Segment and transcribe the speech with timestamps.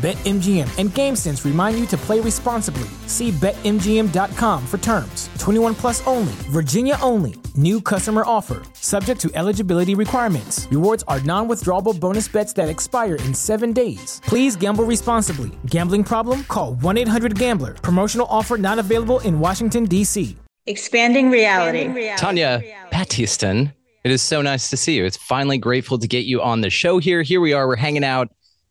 [0.00, 2.88] BetMGM and GameSense remind you to play responsibly.
[3.06, 5.28] See BetMGM.com for terms.
[5.38, 7.34] 21 plus only, Virginia only.
[7.54, 10.66] New customer offer, subject to eligibility requirements.
[10.70, 14.22] Rewards are non withdrawable bonus bets that expire in seven days.
[14.24, 15.50] Please gamble responsibly.
[15.66, 16.44] Gambling problem?
[16.44, 17.74] Call 1 800 Gambler.
[17.74, 20.34] Promotional offer not available in Washington, D.C.
[20.66, 22.14] Expanding reality.
[22.16, 23.70] Tanya Battiston,
[24.04, 25.04] it is so nice to see you.
[25.04, 27.20] It's finally grateful to get you on the show here.
[27.20, 27.68] Here we are.
[27.68, 28.30] We're hanging out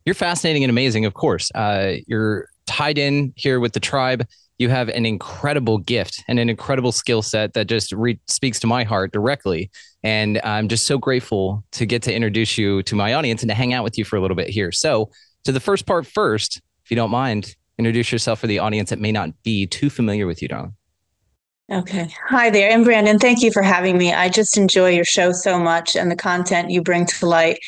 [0.10, 1.52] you're fascinating and amazing, of course.
[1.54, 4.26] Uh, you're tied in here with the tribe.
[4.58, 8.68] You have an incredible gift and an incredible skill set that just re- speaks to
[8.68, 9.70] my heart directly.
[10.02, 13.54] And I'm just so grateful to get to introduce you to my audience and to
[13.54, 14.72] hang out with you for a little bit here.
[14.72, 15.12] So,
[15.44, 19.00] to the first part first, if you don't mind, introduce yourself for the audience that
[19.00, 20.74] may not be too familiar with you, darling.
[21.72, 22.10] Okay.
[22.30, 22.72] Hi there.
[22.72, 24.12] And Brandon, thank you for having me.
[24.12, 27.60] I just enjoy your show so much and the content you bring to light.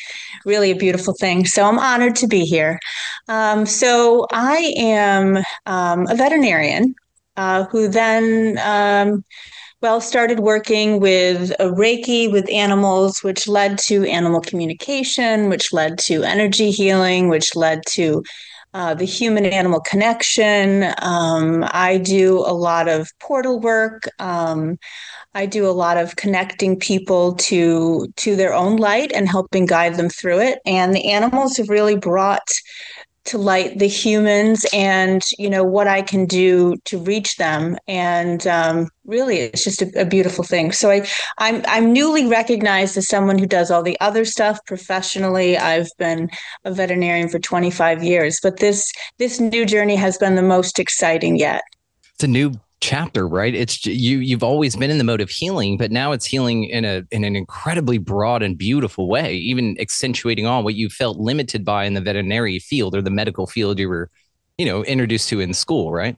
[0.44, 1.46] Really a beautiful thing.
[1.46, 2.80] So I'm honored to be here.
[3.28, 6.96] Um, so I am um, a veterinarian
[7.36, 8.58] uh, who then.
[8.64, 9.24] Um,
[9.82, 15.98] well, started working with a Reiki with animals, which led to animal communication, which led
[15.98, 18.22] to energy healing, which led to
[18.74, 20.92] uh, the human animal connection.
[20.98, 24.08] Um, I do a lot of portal work.
[24.18, 24.78] Um,
[25.34, 29.96] I do a lot of connecting people to to their own light and helping guide
[29.96, 30.58] them through it.
[30.66, 32.48] And the animals have really brought
[33.24, 37.76] to light the humans and you know what i can do to reach them.
[37.86, 40.72] And um, really it's just a, a, beautiful thing.
[40.72, 41.06] So i
[41.38, 45.56] i'm i'm newly recognized as someone who does all the other stuff professionally.
[45.56, 46.30] I've been
[46.64, 51.36] a veterinarian for 25 years but this this new journey has been the most exciting
[51.36, 51.62] yet.
[52.14, 52.52] It's a new
[52.82, 53.54] chapter, right?
[53.54, 56.84] It's you you've always been in the mode of healing, but now it's healing in
[56.84, 61.64] a in an incredibly broad and beautiful way, even accentuating on what you felt limited
[61.64, 64.10] by in the veterinary field or the medical field you were,
[64.58, 66.16] you know, introduced to in school, right?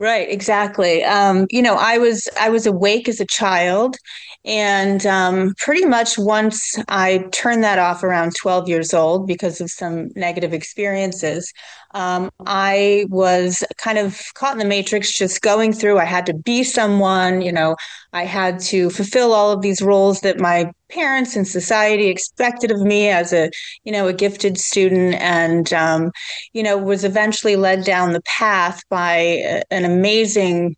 [0.00, 1.02] Right, exactly.
[1.02, 3.96] Um, you know, I was I was awake as a child,
[4.44, 9.70] and um, pretty much once I turned that off around twelve years old because of
[9.70, 11.52] some negative experiences,
[11.94, 15.98] um, I was kind of caught in the matrix, just going through.
[15.98, 17.76] I had to be someone, you know,
[18.12, 22.80] I had to fulfill all of these roles that my parents and society expected of
[22.80, 23.50] me as a,
[23.84, 26.10] you know, a gifted student, and um,
[26.52, 30.76] you know, was eventually led down the path by an amazing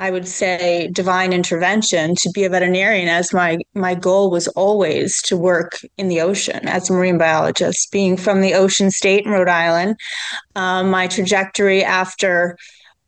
[0.00, 5.20] I would say divine intervention to be a veterinarian as my my goal was always
[5.22, 7.92] to work in the ocean as a marine biologist.
[7.92, 9.96] Being from the ocean state in Rhode Island
[10.56, 12.56] um, my trajectory after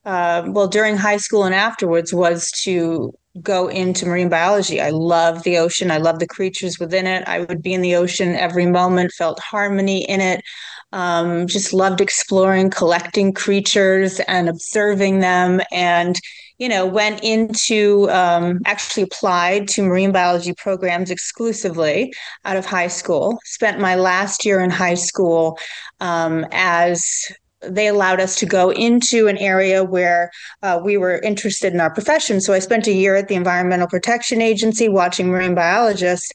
[0.04, 4.78] uh, well during high school and afterwards was to go into marine biology.
[4.78, 5.90] I love the ocean.
[5.90, 7.26] I love the creatures within it.
[7.26, 10.42] I would be in the ocean every moment felt harmony in it.
[10.92, 15.62] Um, just loved exploring collecting creatures and observing them.
[15.72, 16.20] And
[16.58, 22.12] you know, went into um, actually applied to marine biology programs exclusively
[22.44, 23.38] out of high school.
[23.44, 25.58] Spent my last year in high school
[26.00, 27.04] um, as
[27.62, 30.30] they allowed us to go into an area where
[30.62, 32.40] uh, we were interested in our profession.
[32.40, 36.32] So I spent a year at the Environmental Protection Agency watching marine biologists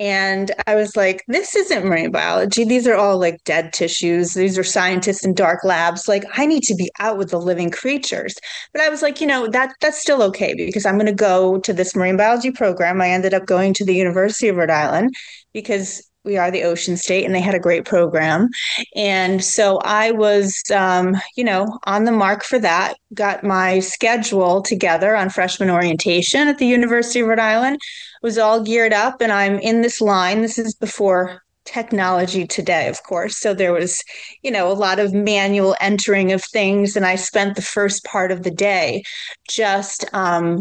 [0.00, 2.64] and I was like, this isn't marine biology.
[2.64, 4.34] These are all like dead tissues.
[4.34, 6.06] These are scientists in dark labs.
[6.06, 8.36] Like, I need to be out with the living creatures.
[8.72, 11.58] But I was like, you know, that that's still okay because I'm going to go
[11.60, 13.00] to this marine biology program.
[13.00, 15.14] I ended up going to the University of Rhode Island
[15.52, 18.48] because we are the ocean state and they had a great program
[18.94, 24.60] and so i was um, you know on the mark for that got my schedule
[24.60, 27.78] together on freshman orientation at the university of rhode island
[28.22, 30.42] was all geared up and I'm in this line.
[30.42, 33.36] This is before technology today, of course.
[33.38, 34.02] So there was,
[34.42, 36.96] you know, a lot of manual entering of things.
[36.96, 39.02] And I spent the first part of the day
[39.48, 40.60] just um,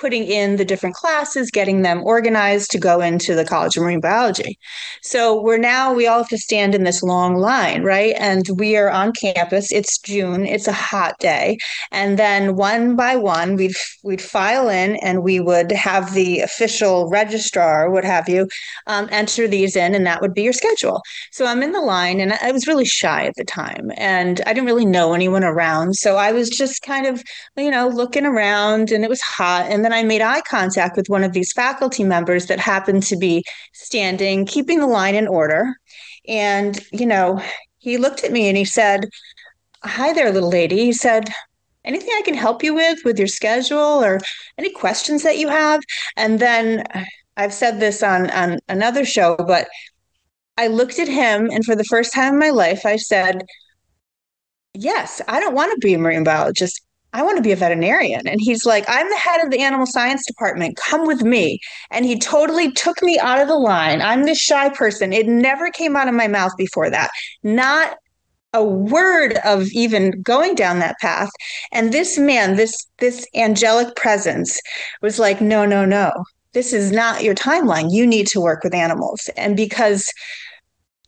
[0.00, 4.00] putting in the different classes, getting them organized to go into the College of Marine
[4.00, 4.58] Biology.
[5.02, 8.14] So we're now, we all have to stand in this long line, right?
[8.18, 9.72] And we are on campus.
[9.72, 11.58] It's June, it's a hot day.
[11.90, 13.74] And then one by one, we'd,
[14.04, 18.48] we'd file in and we would have the official registrar, what have you,
[18.86, 21.02] um, enter these in, and that would be your schedule.
[21.32, 24.52] So I'm in the line and I was really shy at the time and I
[24.52, 25.96] didn't really know anyone around.
[25.96, 27.22] So I was just kind of,
[27.56, 29.66] you know, looking around and it was hot.
[29.68, 33.16] And then I made eye contact with one of these faculty members that happened to
[33.16, 33.42] be
[33.72, 35.74] standing, keeping the line in order.
[36.28, 37.42] And, you know,
[37.78, 39.06] he looked at me and he said,
[39.82, 40.84] Hi there, little lady.
[40.84, 41.30] He said,
[41.86, 44.20] Anything I can help you with, with your schedule or
[44.58, 45.80] any questions that you have?
[46.18, 46.84] And then
[47.38, 49.68] I've said this on, on another show, but
[50.58, 53.42] I looked at him and for the first time in my life, I said,
[54.74, 56.82] Yes, I don't want to be a marine biologist.
[57.12, 58.26] I want to be a veterinarian.
[58.28, 60.76] And he's like, I'm the head of the animal science department.
[60.76, 61.58] Come with me.
[61.90, 64.02] And he totally took me out of the line.
[64.02, 65.12] I'm this shy person.
[65.12, 67.10] It never came out of my mouth before that.
[67.42, 67.96] Not
[68.52, 71.30] a word of even going down that path.
[71.72, 74.58] And this man, this this angelic presence
[75.02, 76.12] was like, no, no, no.
[76.52, 77.92] This is not your timeline.
[77.92, 79.28] You need to work with animals.
[79.36, 80.10] And because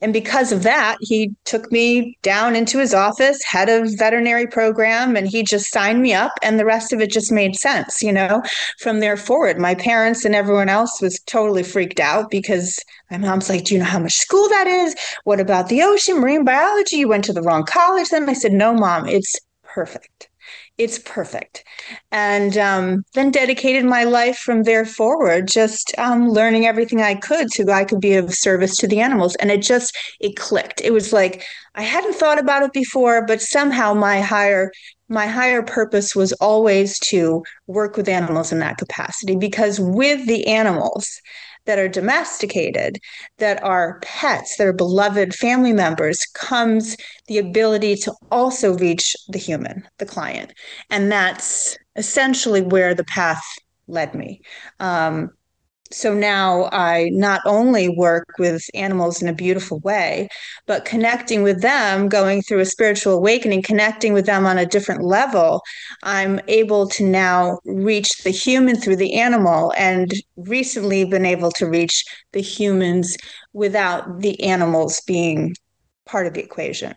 [0.01, 5.15] and because of that, he took me down into his office, head of veterinary program,
[5.15, 6.33] and he just signed me up.
[6.43, 8.43] And the rest of it just made sense, you know,
[8.79, 9.59] from there forward.
[9.59, 12.79] My parents and everyone else was totally freaked out because
[13.11, 14.95] my mom's like, Do you know how much school that is?
[15.25, 16.97] What about the ocean, marine biology?
[16.97, 18.09] You went to the wrong college.
[18.09, 20.30] Then I said, No, mom, it's perfect
[20.81, 21.63] it's perfect.
[22.11, 27.53] And um, then dedicated my life from there forward, just um, learning everything I could
[27.53, 29.35] so I could be of service to the animals.
[29.37, 30.81] And it just, it clicked.
[30.81, 31.45] It was like,
[31.75, 34.73] I hadn't thought about it before, but somehow my higher,
[35.11, 40.47] my higher purpose was always to work with animals in that capacity because with the
[40.47, 41.21] animals,
[41.67, 42.99] that are domesticated,
[43.39, 46.97] that are pets, that are beloved family members, comes
[47.29, 50.53] the ability to also reach the human, the client.
[50.91, 53.43] And that's essentially where the path
[53.87, 54.41] led me.
[54.79, 55.31] Um,
[55.93, 60.29] so now I not only work with animals in a beautiful way,
[60.67, 65.03] but connecting with them, going through a spiritual awakening, connecting with them on a different
[65.03, 65.63] level,
[66.03, 71.67] I'm able to now reach the human through the animal and recently been able to
[71.67, 73.17] reach the humans
[73.53, 75.55] without the animals being
[76.07, 76.95] part of the equation.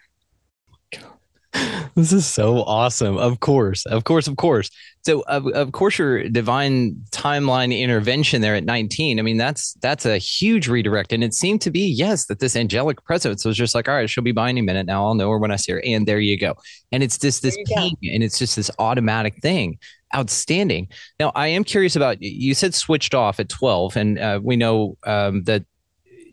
[1.95, 3.17] this is so awesome.
[3.17, 4.69] Of course, of course, of course.
[5.05, 9.19] So, of, of course, your divine timeline intervention there at 19.
[9.19, 12.55] I mean, that's that's a huge redirect, and it seemed to be yes that this
[12.55, 15.05] angelic presence was just like, all right, she'll be by any minute now.
[15.05, 16.55] I'll know her when I see her, and there you go.
[16.91, 18.09] And it's just this ping, go.
[18.13, 19.77] and it's just this automatic thing.
[20.15, 20.89] Outstanding.
[21.19, 24.97] Now, I am curious about you said switched off at 12, and uh, we know
[25.05, 25.65] um, that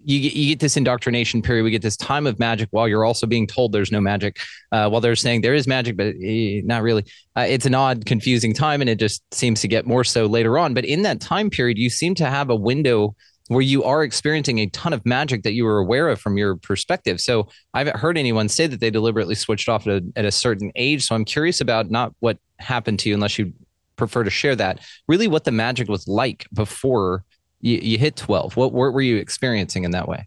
[0.05, 1.65] you get, you get this indoctrination period.
[1.65, 4.39] We get this time of magic while you're also being told there's no magic.
[4.73, 7.05] Uh, while they're saying there is magic, but eh, not really.
[7.37, 10.59] Uh, it's an odd, confusing time, and it just seems to get more so later
[10.59, 10.75] on.
[10.75, 13.15] But in that time period, you seem to have a window
[13.49, 16.57] where you are experiencing a ton of magic that you were aware of from your
[16.57, 17.21] perspective.
[17.21, 20.31] So I haven't heard anyone say that they deliberately switched off at a, at a
[20.31, 21.03] certain age.
[21.03, 23.53] So I'm curious about not what happened to you, unless you
[23.97, 24.79] prefer to share that.
[25.09, 27.25] Really, what the magic was like before
[27.61, 30.27] you, you hit 12 what, what were you experiencing in that way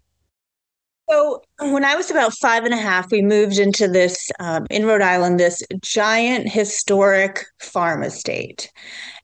[1.10, 4.86] so when I was about five and a half, we moved into this um, in
[4.86, 8.72] Rhode Island, this giant historic farm estate.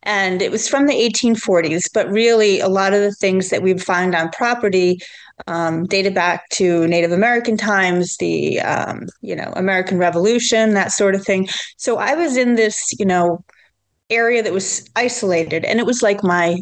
[0.03, 3.79] And it was from the 1840s, but really a lot of the things that we
[3.79, 5.01] find on property
[5.47, 11.15] um, dated back to Native American times, the um, you know American Revolution, that sort
[11.15, 11.49] of thing.
[11.77, 13.43] So I was in this you know
[14.11, 16.59] area that was isolated, and it was like my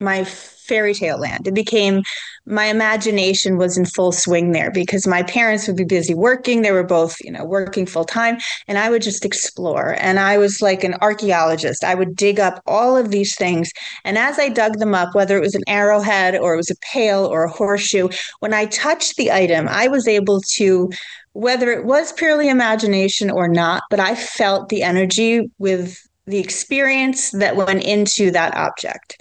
[0.00, 1.46] my fairy tale land.
[1.46, 2.02] It became
[2.46, 6.62] my imagination was in full swing there because my parents would be busy working.
[6.62, 9.96] They were both, you know, working full time, and I would just explore.
[9.98, 11.84] And I was like an archaeologist.
[11.84, 13.72] I would dig up all of these things,
[14.04, 16.76] and as I dug them up, whether it was an arrowhead or it was a
[16.92, 20.90] pail or a horseshoe, when I touched the item, I was able to
[21.32, 27.30] whether it was purely imagination or not, but I felt the energy with the experience
[27.32, 29.20] that went into that object.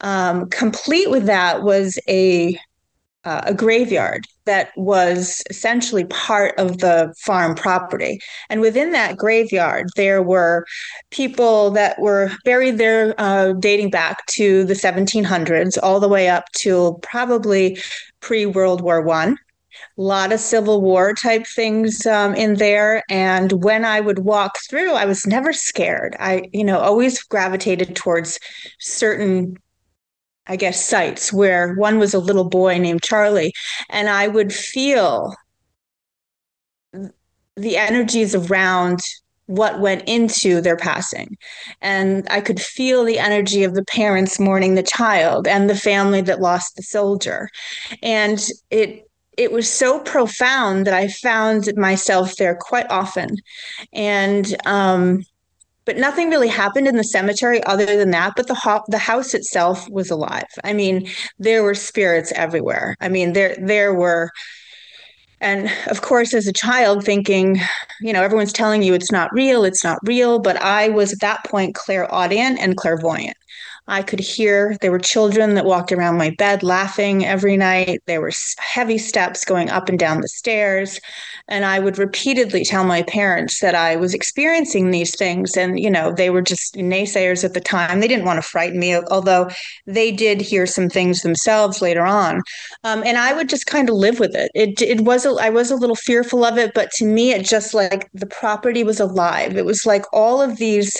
[0.00, 2.58] Um, complete with that was a
[3.24, 8.20] uh, a graveyard that was essentially part of the farm property.
[8.50, 10.66] And within that graveyard, there were
[11.10, 16.44] people that were buried there uh, dating back to the 1700s, all the way up
[16.56, 17.78] to probably
[18.20, 19.36] pre World War One.
[19.98, 23.02] A lot of Civil War type things um, in there.
[23.10, 26.16] And when I would walk through, I was never scared.
[26.18, 28.38] I, you know, always gravitated towards
[28.78, 29.56] certain
[30.48, 33.52] I guess, sites where one was a little boy named Charlie,
[33.88, 35.32] and I would feel
[37.56, 39.00] the energies around
[39.46, 41.36] what went into their passing.
[41.80, 46.22] And I could feel the energy of the parents mourning the child and the family
[46.22, 47.48] that lost the soldier.
[48.02, 49.08] And it
[49.38, 53.36] it was so profound that I found myself there quite often.
[53.92, 55.22] And um,
[55.84, 59.34] but nothing really happened in the cemetery other than that but the ho- the house
[59.34, 60.48] itself was alive.
[60.64, 61.08] I mean
[61.38, 62.96] there were spirits everywhere.
[63.00, 64.30] I mean there there were
[65.42, 67.60] and of course as a child thinking
[68.00, 71.20] you know everyone's telling you it's not real it's not real but i was at
[71.20, 73.36] that point clairaudient and clairvoyant
[73.88, 78.00] I could hear there were children that walked around my bed laughing every night.
[78.06, 81.00] There were heavy steps going up and down the stairs.
[81.48, 85.56] And I would repeatedly tell my parents that I was experiencing these things.
[85.56, 87.98] And, you know, they were just naysayers at the time.
[87.98, 89.50] They didn't want to frighten me, although
[89.86, 92.40] they did hear some things themselves later on.
[92.84, 94.52] Um, and I would just kind of live with it.
[94.54, 97.44] It, it was, a, I was a little fearful of it, but to me, it
[97.44, 99.56] just like the property was alive.
[99.56, 100.96] It was like all of these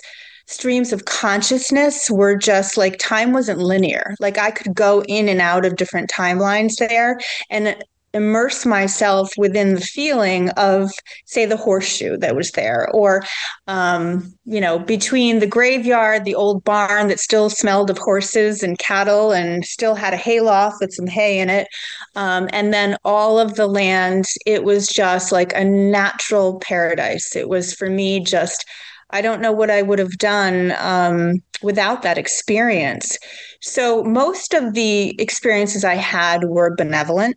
[0.46, 4.14] streams of consciousness were just like time wasn't linear.
[4.20, 7.18] Like I could go in and out of different timelines there
[7.50, 7.76] and
[8.14, 10.90] immerse myself within the feeling of
[11.24, 13.22] say the horseshoe that was there or
[13.68, 18.78] um, you know between the graveyard the old barn that still smelled of horses and
[18.78, 21.66] cattle and still had a hayloft with some hay in it
[22.14, 27.48] um, and then all of the land it was just like a natural paradise it
[27.48, 28.66] was for me just
[29.12, 33.18] I don't know what I would have done um, without that experience.
[33.60, 37.36] So, most of the experiences I had were benevolent.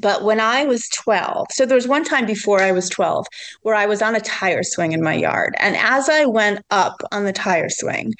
[0.00, 3.26] But when I was 12, so there was one time before I was 12
[3.62, 5.54] where I was on a tire swing in my yard.
[5.58, 8.14] And as I went up on the tire swing,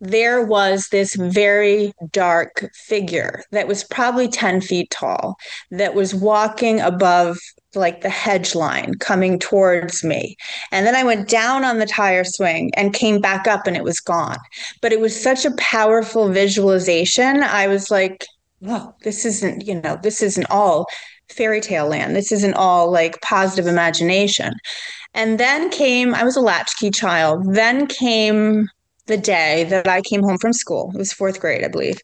[0.00, 5.36] there was this very dark figure that was probably 10 feet tall
[5.72, 7.38] that was walking above
[7.74, 10.36] like the hedge line coming towards me.
[10.72, 13.84] And then I went down on the tire swing and came back up and it
[13.84, 14.38] was gone.
[14.80, 17.42] But it was such a powerful visualization.
[17.42, 18.24] I was like,
[18.60, 20.86] "Whoa, this isn't, you know, this isn't all
[21.28, 22.14] fairy tale land.
[22.14, 24.54] This isn't all like positive imagination.
[25.14, 27.54] And then came, I was a latchkey child.
[27.54, 28.68] Then came
[29.06, 30.90] the day that I came home from school.
[30.94, 32.00] It was fourth grade, I believe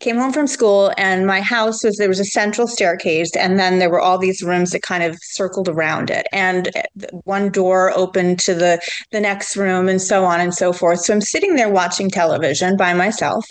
[0.00, 3.78] came home from school and my house was there was a central staircase and then
[3.78, 6.26] there were all these rooms that kind of circled around it.
[6.32, 6.82] And eh,
[7.24, 8.80] one door opened to the
[9.12, 11.00] the next room and so on and so forth.
[11.00, 13.46] So i'm sitting there watching television by myself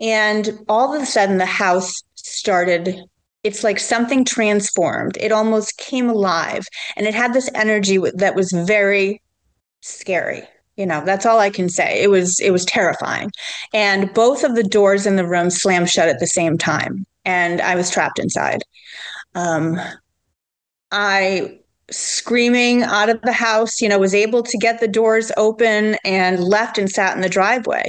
[0.00, 3.00] and all of a sudden the house started
[3.42, 5.16] it's like something transformed.
[5.20, 9.22] It almost came alive and it had this energy that was very
[9.82, 12.02] scary you know that's all i can say.
[12.02, 13.30] It was it was terrifying.
[13.72, 17.60] And both of the doors in the room slammed shut at the same time and
[17.60, 18.62] i was trapped inside.
[19.34, 19.78] Um,
[20.92, 21.58] i
[21.90, 26.42] screaming out of the house, you know, was able to get the doors open and
[26.42, 27.84] left and sat in the driveway.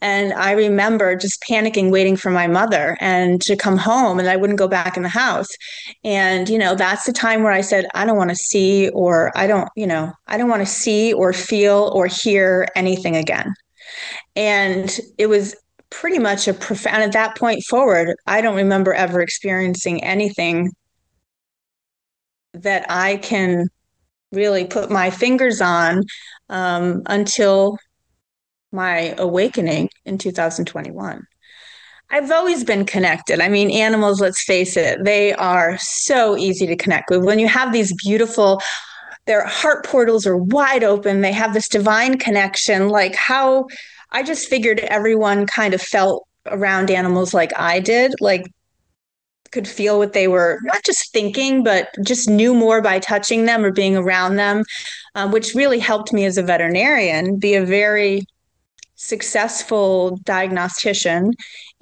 [0.00, 4.36] And I remember just panicking, waiting for my mother and to come home, and I
[4.36, 5.48] wouldn't go back in the house.
[6.04, 9.32] And, you know, that's the time where I said, I don't want to see or
[9.36, 13.54] I don't, you know, I don't want to see or feel or hear anything again.
[14.36, 15.56] And it was
[15.90, 20.70] pretty much a profound at that point forward i don't remember ever experiencing anything
[22.54, 23.68] that I can
[24.32, 26.02] really put my fingers on
[26.48, 27.78] um, until
[28.72, 31.26] my awakening in 2021.
[32.10, 33.40] I've always been connected.
[33.40, 37.24] I mean, animals, let's face it, they are so easy to connect with.
[37.24, 38.62] When you have these beautiful,
[39.26, 42.88] their heart portals are wide open, they have this divine connection.
[42.88, 43.66] Like, how
[44.10, 48.14] I just figured everyone kind of felt around animals like I did.
[48.20, 48.46] Like,
[49.52, 53.64] could feel what they were not just thinking, but just knew more by touching them
[53.64, 54.64] or being around them,
[55.14, 58.22] um, which really helped me as a veterinarian be a very
[58.94, 61.32] successful diagnostician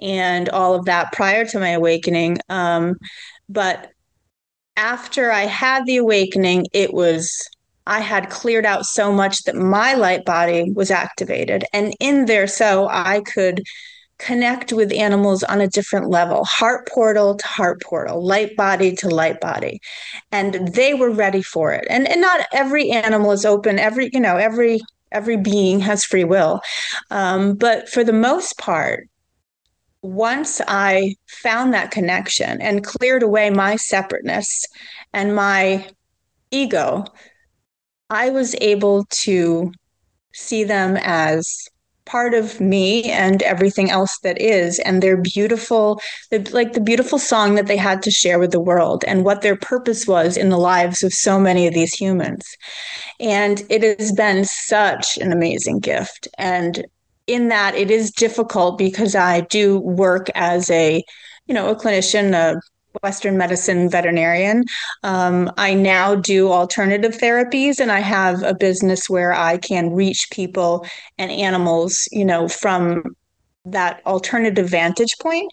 [0.00, 2.38] and all of that prior to my awakening.
[2.48, 2.96] Um,
[3.48, 3.90] but
[4.76, 7.48] after I had the awakening, it was
[7.86, 11.64] I had cleared out so much that my light body was activated.
[11.72, 13.62] And in there, so I could
[14.18, 19.08] connect with animals on a different level heart portal to heart portal light body to
[19.08, 19.80] light body.
[20.32, 21.86] And they were ready for it.
[21.90, 23.78] And and not every animal is open.
[23.78, 24.80] Every you know every
[25.12, 26.60] every being has free will.
[27.10, 29.08] Um, but for the most part
[30.02, 34.64] once I found that connection and cleared away my separateness
[35.12, 35.88] and my
[36.50, 37.04] ego,
[38.08, 39.72] I was able to
[40.32, 41.68] see them as
[42.06, 47.18] part of me and everything else that is and their beautiful the, like the beautiful
[47.18, 50.48] song that they had to share with the world and what their purpose was in
[50.48, 52.46] the lives of so many of these humans.
[53.20, 56.28] And it has been such an amazing gift.
[56.38, 56.86] And
[57.26, 61.02] in that it is difficult because i do work as a
[61.46, 62.60] you know a clinician a
[63.02, 64.64] Western medicine veterinarian.
[65.02, 70.28] Um, I now do alternative therapies, and I have a business where I can reach
[70.30, 70.86] people
[71.18, 73.02] and animals, you know, from
[73.64, 75.52] that alternative vantage point.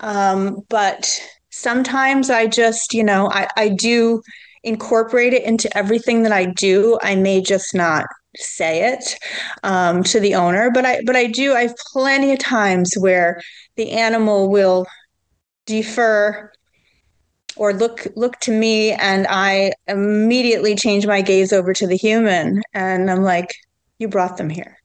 [0.00, 1.20] Um, but
[1.50, 4.22] sometimes I just, you know, I, I do
[4.64, 6.98] incorporate it into everything that I do.
[7.02, 8.04] I may just not
[8.36, 9.16] say it
[9.62, 11.54] um, to the owner, but I but I do.
[11.54, 13.40] I have plenty of times where
[13.76, 14.86] the animal will
[15.66, 16.52] defer
[17.58, 22.62] or look look to me and i immediately change my gaze over to the human
[22.72, 23.54] and i'm like
[23.98, 24.78] you brought them here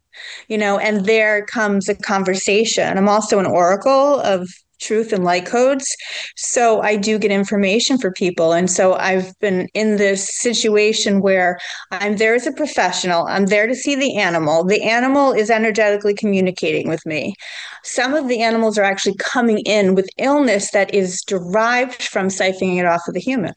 [0.48, 2.98] you know and there comes a conversation.
[2.98, 4.50] I'm also an oracle of
[4.84, 5.88] truth and light codes.
[6.36, 8.54] So I do get information for people.
[8.54, 11.58] And so I've been in this situation where
[11.92, 14.64] I'm there as a professional, I'm there to see the animal.
[14.64, 17.36] The animal is energetically communicating with me.
[17.84, 22.78] Some of the animals are actually coming in with illness that is derived from siphoning
[22.78, 23.54] it off of the human.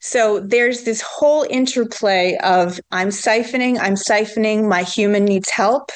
[0.00, 5.90] So there's this whole interplay of I'm siphoning, I'm siphoning, my human needs help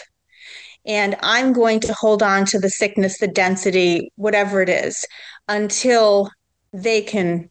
[0.86, 5.04] and I'm going to hold on to the sickness, the density, whatever it is,
[5.48, 6.30] until
[6.72, 7.50] they can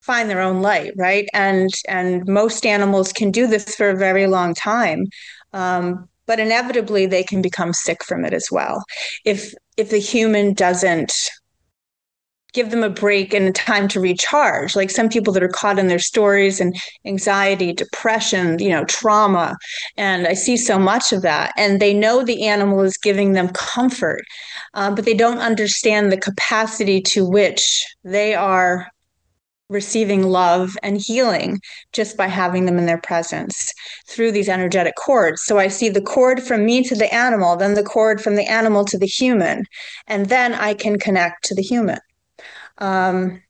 [0.00, 1.28] find their own light, right?
[1.32, 5.06] And and most animals can do this for a very long time,
[5.52, 8.82] um, but inevitably they can become sick from it as well.
[9.24, 11.12] If if the human doesn't
[12.52, 15.78] give them a break and a time to recharge like some people that are caught
[15.78, 19.56] in their stories and anxiety depression you know trauma
[19.96, 23.48] and i see so much of that and they know the animal is giving them
[23.48, 24.22] comfort
[24.74, 28.86] um, but they don't understand the capacity to which they are
[29.70, 31.60] receiving love and healing
[31.92, 33.72] just by having them in their presence
[34.08, 35.42] through these energetic cords.
[35.42, 38.50] So I see the cord from me to the animal, then the cord from the
[38.50, 39.64] animal to the human,
[40.08, 41.98] and then I can connect to the human.
[42.80, 43.42] Um,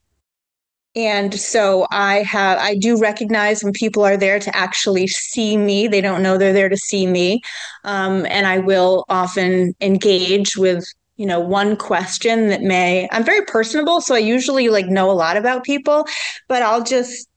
[0.95, 5.87] and so I have, I do recognize when people are there to actually see me.
[5.87, 7.41] They don't know they're there to see me.
[7.85, 10.83] Um, and I will often engage with,
[11.15, 14.01] you know, one question that may, I'm very personable.
[14.01, 16.05] So I usually like know a lot about people,
[16.49, 17.29] but I'll just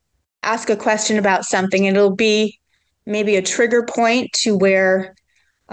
[0.42, 2.59] ask a question about something and it'll be
[3.07, 5.14] maybe a trigger point to where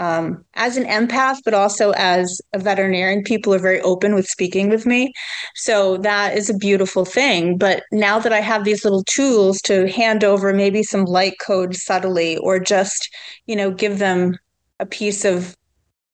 [0.02, 4.68] um, as an empath, but also as a veterinarian, people are very open with speaking
[4.68, 5.14] with me.
[5.54, 7.56] So that is a beautiful thing.
[7.60, 11.76] But now that I have these little tools to hand over maybe some light code
[11.76, 13.14] subtly, or just,
[13.46, 14.36] you know, give them
[14.80, 15.56] a piece of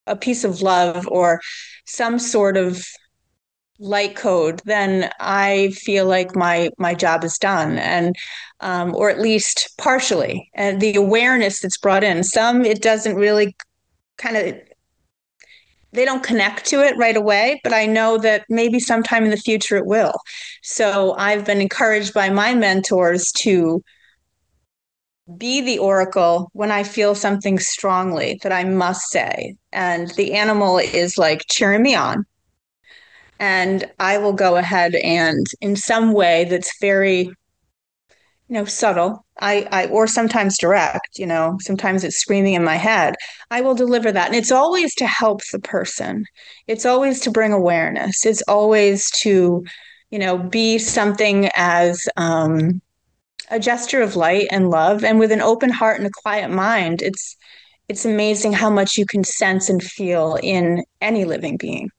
[0.06, 1.40] a piece of love or
[1.86, 2.86] some sort of
[3.80, 8.16] light code, then I feel like my my job is done, and
[8.60, 10.50] um, or at least partially.
[10.56, 13.56] And the awareness that's brought in, some it doesn't really
[14.18, 14.56] kind of
[15.94, 19.38] they don't connect to it right away, but I know that maybe sometime in the
[19.38, 20.14] future it will.
[20.62, 23.82] So I've been encouraged by my mentors to
[25.38, 29.56] be the oracle when I feel something strongly that I must say.
[29.72, 32.26] And the animal is like cheering me on.
[33.40, 37.30] And I will go ahead and, in some way that's very
[38.50, 42.76] you know subtle I, I or sometimes direct you know sometimes it's screaming in my
[42.76, 43.16] head
[43.52, 44.28] i will deliver that.
[44.28, 46.26] And it's always to help the person.
[46.68, 48.26] It's always to bring awareness.
[48.26, 49.64] It's always to
[50.12, 52.82] you know be something as um,
[53.50, 55.04] a gesture of light and love.
[55.04, 57.38] And with an open heart and a quiet mind it's
[57.88, 61.90] it's amazing how much you can sense and feel in any living being.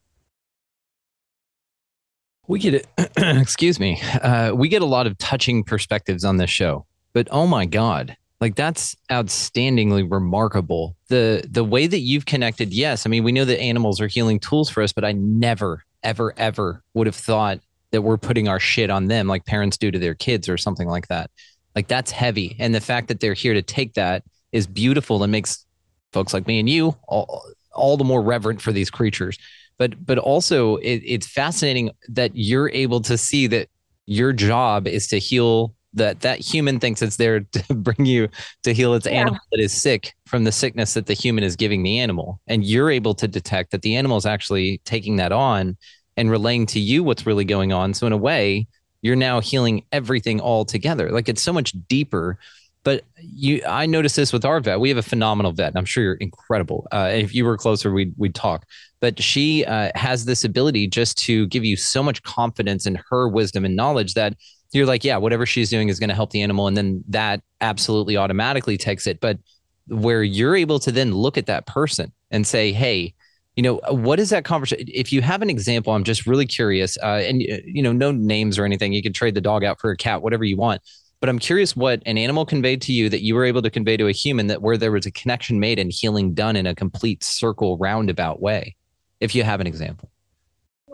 [2.46, 4.00] We get excuse me.
[4.22, 8.16] Uh, we get a lot of touching perspectives on this show, but oh my god,
[8.40, 10.96] like that's outstandingly remarkable.
[11.08, 12.72] The the way that you've connected.
[12.72, 15.84] Yes, I mean we know that animals are healing tools for us, but I never,
[16.02, 19.90] ever, ever would have thought that we're putting our shit on them like parents do
[19.90, 21.30] to their kids or something like that.
[21.74, 25.32] Like that's heavy, and the fact that they're here to take that is beautiful and
[25.32, 25.64] makes
[26.12, 29.38] folks like me and you all, all the more reverent for these creatures
[29.78, 33.68] but but also it, it's fascinating that you're able to see that
[34.06, 38.28] your job is to heal that that human thinks it's there to bring you
[38.62, 39.12] to heal its yeah.
[39.12, 42.40] animal that is sick from the sickness that the human is giving the animal.
[42.46, 45.76] And you're able to detect that the animal is actually taking that on
[46.16, 47.94] and relaying to you what's really going on.
[47.94, 48.66] So in a way
[49.00, 52.38] you're now healing everything all together like it's so much deeper.
[52.84, 54.80] But you i noticed this with our vet.
[54.80, 56.86] We have a phenomenal vet i'm sure you're incredible.
[56.92, 58.64] Uh, if you were closer we'd, we'd talk.
[59.00, 63.28] But she uh, has this ability just to give you so much confidence in her
[63.28, 64.34] wisdom and knowledge that
[64.72, 66.66] you're like, yeah, whatever she's doing is going to help the animal.
[66.66, 69.20] And then that absolutely automatically takes it.
[69.20, 69.38] But
[69.86, 73.14] where you're able to then look at that person and say, hey,
[73.56, 74.86] you know, what is that conversation?
[74.92, 76.96] If you have an example, I'm just really curious.
[77.02, 78.92] Uh, and, uh, you know, no names or anything.
[78.92, 80.82] You can trade the dog out for a cat, whatever you want.
[81.20, 83.96] But I'm curious what an animal conveyed to you that you were able to convey
[83.96, 86.74] to a human that where there was a connection made and healing done in a
[86.74, 88.76] complete circle roundabout way.
[89.18, 90.10] If you have an example.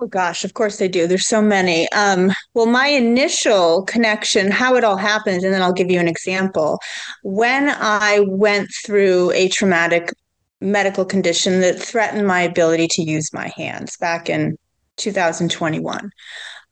[0.01, 1.07] Oh gosh, of course they do.
[1.07, 1.91] There's so many.
[1.93, 6.09] Um, well, my initial connection, how it all happened, and then I'll give you an
[6.09, 6.81] example.
[7.23, 10.13] When I went through a traumatic
[10.61, 14.57] medical condition that threatened my ability to use my hands back in
[14.97, 16.11] 2021,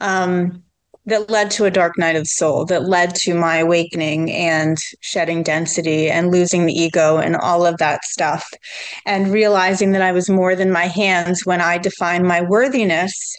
[0.00, 0.62] um,
[1.06, 4.78] that led to a dark night of the soul, that led to my awakening and
[5.00, 8.48] shedding density and losing the ego and all of that stuff.
[9.04, 13.36] And realizing that I was more than my hands when I defined my worthiness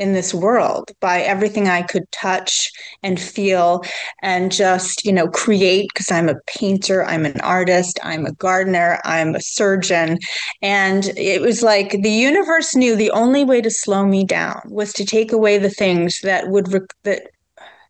[0.00, 3.84] in this world by everything I could touch and feel
[4.22, 8.98] and just, you know, create because I'm a painter, I'm an artist, I'm a gardener,
[9.04, 10.18] I'm a surgeon.
[10.62, 14.94] And it was like the universe knew the only way to slow me down was
[14.94, 17.28] to take away the things that would, re- that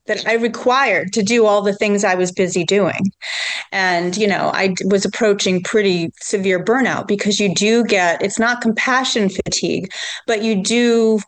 [0.06, 3.12] that I required to do all the things I was busy doing.
[3.70, 8.60] And, you know, I was approaching pretty severe burnout because you do get, it's not
[8.60, 9.88] compassion fatigue,
[10.26, 11.20] but you do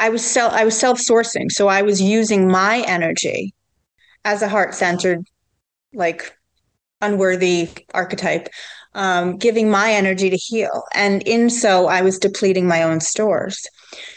[0.00, 1.50] I was self I was self-sourcing.
[1.50, 3.54] So I was using my energy
[4.24, 5.24] as a heart-centered,
[5.92, 6.32] like
[7.00, 8.48] unworthy archetype,
[8.94, 10.82] um, giving my energy to heal.
[10.94, 13.64] And in so I was depleting my own stores.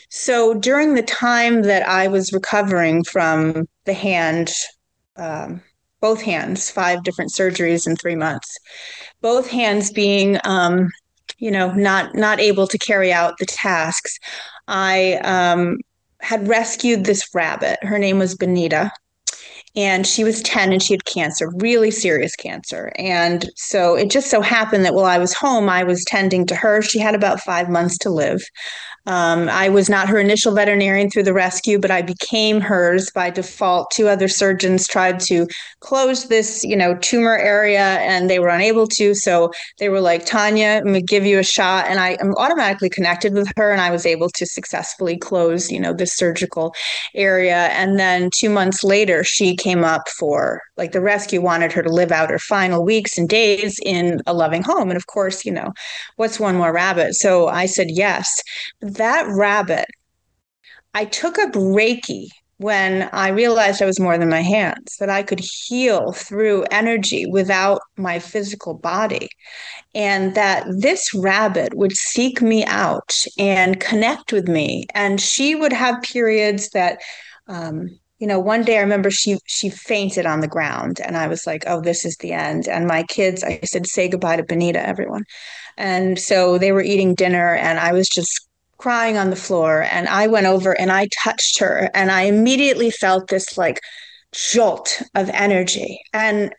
[0.10, 4.52] So during the time that I was recovering from the hand,
[5.16, 5.62] um,
[6.02, 8.58] both hands, five different surgeries in three months,
[9.22, 10.90] both hands being um,
[11.38, 14.18] you know not not able to carry out the tasks
[14.72, 15.80] I um,
[16.22, 17.78] had rescued this rabbit.
[17.84, 18.92] Her name was Benita.
[19.74, 22.92] And she was 10 and she had cancer, really serious cancer.
[22.98, 26.56] And so it just so happened that while I was home, I was tending to
[26.56, 26.82] her.
[26.82, 28.44] She had about five months to live.
[29.08, 33.32] Um, I was not her initial veterinarian through the rescue, but I became hers by
[33.32, 33.90] default.
[33.92, 35.48] Two other surgeons tried to
[35.80, 39.16] close this, you know, tumor area, and they were unable to.
[39.16, 42.90] So they were like, "Tanya, I'm gonna give you a shot," and I am automatically
[42.90, 46.74] connected with her, and I was able to successfully close, you know, this surgical
[47.16, 47.70] area.
[47.72, 51.94] And then two months later, she came up for like the rescue wanted her to
[51.94, 55.52] live out her final weeks and days in a loving home, and of course, you
[55.52, 55.72] know,
[56.16, 57.14] what's one more rabbit?
[57.14, 58.42] So I said yes
[58.82, 59.86] that rabbit,
[60.96, 65.22] I took up Reiki when I realized I was more than my hands, that I
[65.22, 69.30] could heal through energy without my physical body.
[69.94, 74.86] And that this rabbit would seek me out and connect with me.
[74.96, 77.02] And she would have periods that,
[77.48, 81.28] um, you know, one day I remember she she fainted on the ground, and I
[81.28, 84.44] was like, "Oh, this is the end." And my kids, I said, "Say goodbye to
[84.44, 85.26] Benita, everyone."
[85.78, 90.08] And so they were eating dinner, and I was just crying on the floor and
[90.08, 93.80] I went over and I touched her and I immediately felt this like
[94.34, 96.52] jolt of energy and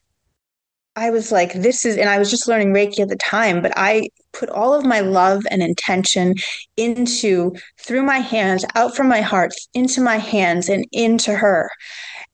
[0.94, 3.72] I was like this is and I was just learning reiki at the time but
[3.76, 6.34] I put all of my love and intention
[6.76, 11.70] into through my hands out from my heart into my hands and into her.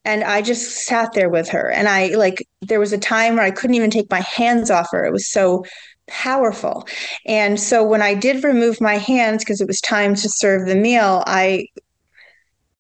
[0.04, 1.70] And I just sat there with her.
[1.70, 4.90] And I like there was a time where I couldn't even take my hands off
[4.92, 5.04] her.
[5.04, 5.64] It was so
[6.06, 6.86] powerful.
[7.26, 10.76] And so when I did remove my hands because it was time to serve the
[10.76, 11.66] meal, I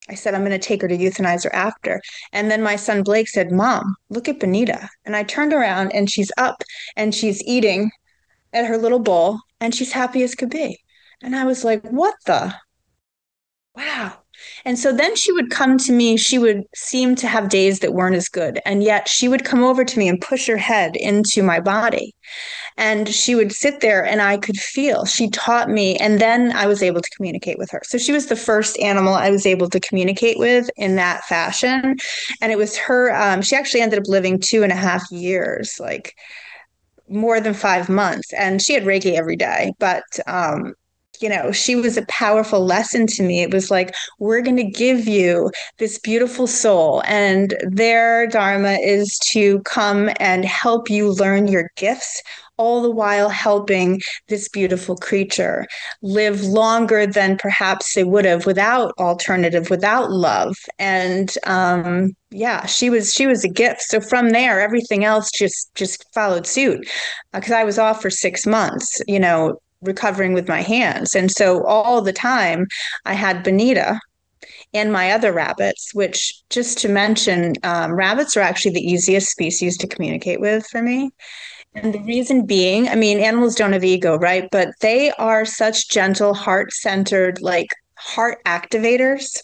[0.08, 2.00] I said I'm going to take her to euthanize her after.
[2.32, 6.10] And then my son Blake said, "Mom, look at Benita." And I turned around and
[6.10, 6.62] she's up
[6.96, 7.90] and she's eating
[8.52, 10.78] at her little bowl and she's happy as could be.
[11.22, 12.54] And I was like, "What the?
[13.74, 14.22] Wow."
[14.64, 16.16] And so then she would come to me.
[16.16, 18.60] She would seem to have days that weren't as good.
[18.64, 22.14] And yet she would come over to me and push her head into my body.
[22.76, 25.04] And she would sit there and I could feel.
[25.04, 25.96] She taught me.
[25.96, 27.82] And then I was able to communicate with her.
[27.84, 31.96] So she was the first animal I was able to communicate with in that fashion.
[32.40, 35.78] And it was her, um, she actually ended up living two and a half years,
[35.80, 36.14] like
[37.08, 38.32] more than five months.
[38.32, 39.72] And she had Reiki every day.
[39.78, 40.74] But, um,
[41.20, 43.42] you know, she was a powerful lesson to me.
[43.42, 49.18] It was like, we're going to give you this beautiful soul, and their dharma is
[49.30, 52.22] to come and help you learn your gifts,
[52.58, 55.66] all the while helping this beautiful creature
[56.02, 60.56] live longer than perhaps they would have without alternative, without love.
[60.78, 63.82] And um, yeah, she was she was a gift.
[63.82, 66.86] So from there, everything else just just followed suit
[67.32, 69.00] because uh, I was off for six months.
[69.06, 71.14] You know, recovering with my hands.
[71.14, 72.66] And so all the time
[73.04, 74.00] I had Benita
[74.74, 79.76] and my other rabbits, which just to mention, um, rabbits are actually the easiest species
[79.78, 81.10] to communicate with for me.
[81.74, 84.48] And the reason being, I mean, animals don't have ego, right?
[84.50, 89.38] But they are such gentle, heart centered, like heart activators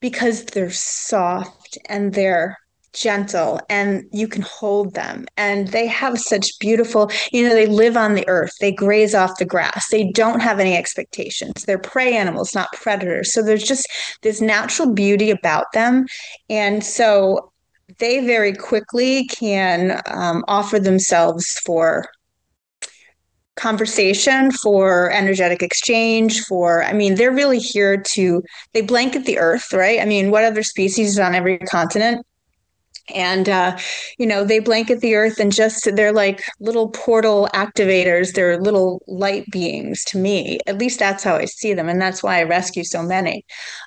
[0.00, 2.56] because they're soft and they're
[2.92, 5.26] gentle and you can hold them.
[5.36, 8.52] And they have such beautiful you know they live on the earth.
[8.60, 9.88] They graze off the grass.
[9.90, 11.64] They don't have any expectations.
[11.66, 13.32] They're prey animals not predators.
[13.32, 13.88] So there's just
[14.22, 16.06] this natural beauty about them.
[16.48, 17.52] And so
[17.98, 22.08] they very quickly can um, offer themselves for
[23.56, 29.74] conversation for energetic exchange for i mean they're really here to they blanket the earth
[29.74, 30.00] right?
[30.00, 32.26] I mean what other species is on every continent
[33.08, 33.76] and uh,
[34.18, 38.32] you know they blanket the earth and just they're like little portal activators.
[38.32, 40.58] They're little light beings to me.
[40.66, 43.44] At least that's how i see them and that's why i rescue so many.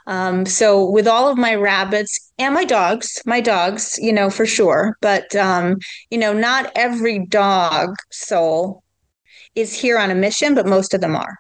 [0.08, 4.46] Um, so with all of my rabbits and my dogs my dogs you know for
[4.46, 5.78] sure but um,
[6.10, 8.84] you know not every dog soul
[9.56, 11.38] is here on a mission but most of them are.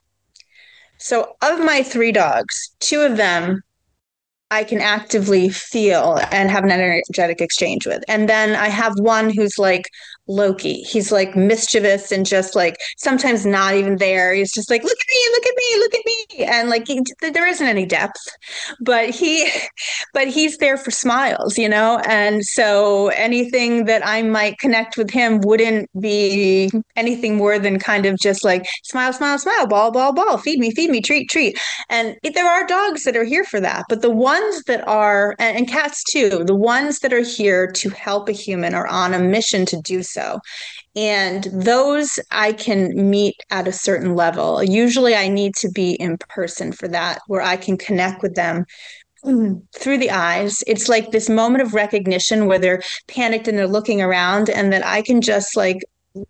[0.97, 3.61] So of my three dogs two of them
[4.55, 8.03] I can actively feel and have an energetic exchange with.
[8.07, 9.89] And then I have one who's like
[10.27, 10.81] Loki.
[10.81, 14.33] He's like mischievous and just like sometimes not even there.
[14.33, 16.45] He's just like, look at me, look at me, look at me.
[16.45, 18.19] And like he, there isn't any depth,
[18.79, 19.49] but he,
[20.13, 21.99] but he's there for smiles, you know?
[22.07, 28.05] And so anything that I might connect with him wouldn't be anything more than kind
[28.05, 31.59] of just like smile, smile, smile, ball, ball, ball, feed me, feed me, treat, treat.
[31.89, 33.85] And there are dogs that are here for that.
[33.89, 37.89] But the ones that are, and, and cats too, the ones that are here to
[37.89, 40.39] help a human are on a mission to do so so.
[40.95, 44.63] And those I can meet at a certain level.
[44.63, 48.65] Usually I need to be in person for that, where I can connect with them
[49.79, 50.63] through the eyes.
[50.67, 54.85] It's like this moment of recognition where they're panicked and they're looking around, and that
[54.85, 55.79] I can just like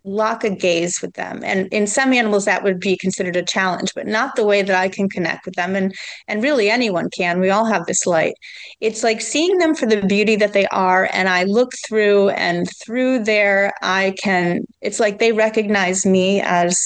[0.04, 1.42] lock a gaze with them.
[1.44, 4.76] And in some animals that would be considered a challenge but not the way that
[4.76, 5.76] i can connect with them.
[5.76, 5.94] And
[6.28, 7.40] and really anyone can.
[7.40, 8.34] We all have this light.
[8.80, 12.66] It's like seeing them for the beauty that they are and i look through and
[12.84, 16.78] through there i can it's like they recognize me as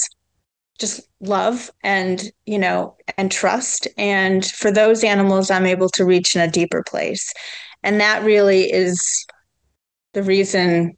[0.79, 3.87] just love and you know and trust.
[3.97, 7.33] And for those animals i'm able to reach in a deeper place.
[7.83, 9.25] And that really is
[10.13, 10.97] the reason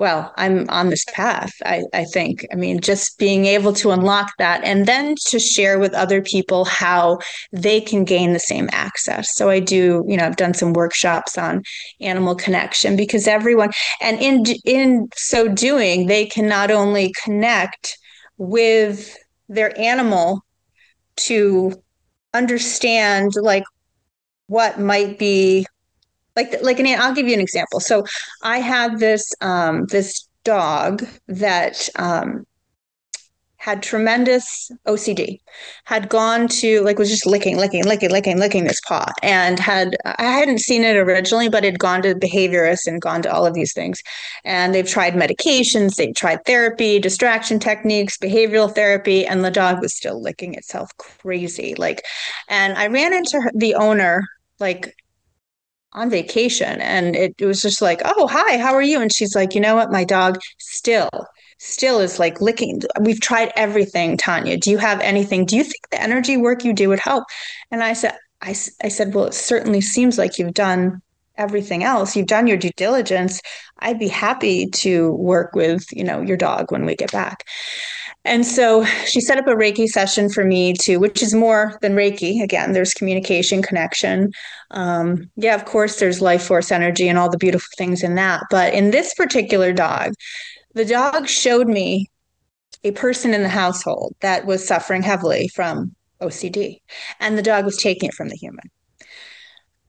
[0.00, 2.46] well, I'm on this path, I, I think.
[2.50, 6.64] I mean, just being able to unlock that and then to share with other people
[6.64, 7.18] how
[7.52, 9.36] they can gain the same access.
[9.36, 11.62] So I do, you know, I've done some workshops on
[12.00, 17.98] animal connection because everyone, and in in so doing, they can not only connect
[18.38, 19.14] with
[19.50, 20.40] their animal
[21.16, 21.74] to
[22.32, 23.64] understand like
[24.46, 25.66] what might be
[26.40, 27.80] like like an I'll give you an example.
[27.80, 28.04] So
[28.42, 32.46] I had this um, this dog that um,
[33.60, 35.38] had tremendous OCD,
[35.84, 39.96] had gone to like was just licking, licking, licking, licking, licking this paw, and had
[40.04, 43.54] I hadn't seen it originally, but had gone to behaviorists and gone to all of
[43.54, 44.02] these things,
[44.44, 49.94] and they've tried medications, they've tried therapy, distraction techniques, behavioral therapy, and the dog was
[49.94, 52.02] still licking itself crazy, like,
[52.48, 54.26] and I ran into her, the owner
[54.58, 54.94] like
[55.92, 59.00] on vacation and it, it was just like oh hi how are you?
[59.00, 59.90] And she's like you know what?
[59.92, 61.10] My dog still
[61.58, 64.56] still is like licking we've tried everything tanya.
[64.56, 65.44] Do you have anything?
[65.46, 67.24] Do you think the energy work you do would help?
[67.70, 71.02] And i said i, I said well it certainly seems like you've done
[71.36, 72.14] everything else.
[72.14, 73.40] You've done your due diligence.
[73.78, 77.44] I'd be happy to work with you know your dog when we get back
[78.24, 81.94] and so she set up a Reiki session for me too, which is more than
[81.94, 82.42] Reiki.
[82.42, 84.30] Again, there's communication, connection.
[84.70, 88.42] Um, yeah, of course, there's life force energy and all the beautiful things in that.
[88.50, 90.12] But in this particular dog,
[90.74, 92.10] the dog showed me
[92.84, 96.80] a person in the household that was suffering heavily from OCD,
[97.20, 98.70] and the dog was taking it from the human.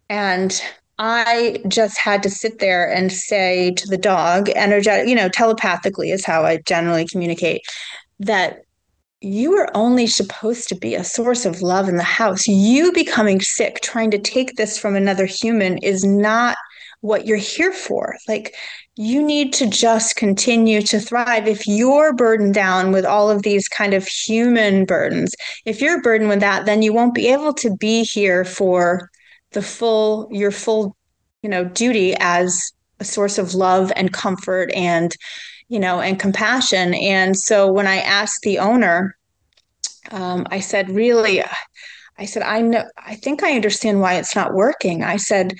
[0.09, 0.61] And
[0.97, 6.11] I just had to sit there and say to the dog, energetic, you know, telepathically
[6.11, 7.61] is how I generally communicate
[8.21, 8.61] that
[9.19, 12.47] you are only supposed to be a source of love in the house.
[12.47, 16.57] You becoming sick, trying to take this from another human, is not
[17.01, 18.15] what you're here for.
[18.27, 18.55] Like,
[18.95, 21.47] you need to just continue to thrive.
[21.47, 25.33] If you're burdened down with all of these kind of human burdens,
[25.65, 29.09] if you're burdened with that, then you won't be able to be here for
[29.51, 30.95] the full, your full,
[31.41, 35.15] you know, duty as a source of love and comfort and
[35.71, 36.93] you know, and compassion.
[36.93, 39.15] And so when I asked the owner,
[40.11, 41.41] um, I said, really,
[42.17, 45.01] I said, I know, I think I understand why it's not working.
[45.01, 45.53] I said,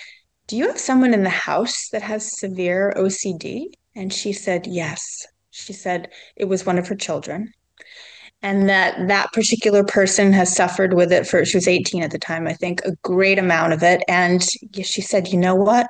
[0.47, 3.67] do you have someone in the house that has severe OCD?
[3.95, 5.26] And she said, yes.
[5.52, 7.54] She said it was one of her children
[8.41, 12.17] and that that particular person has suffered with it for she was 18 at the
[12.17, 14.47] time i think a great amount of it and
[14.82, 15.88] she said you know what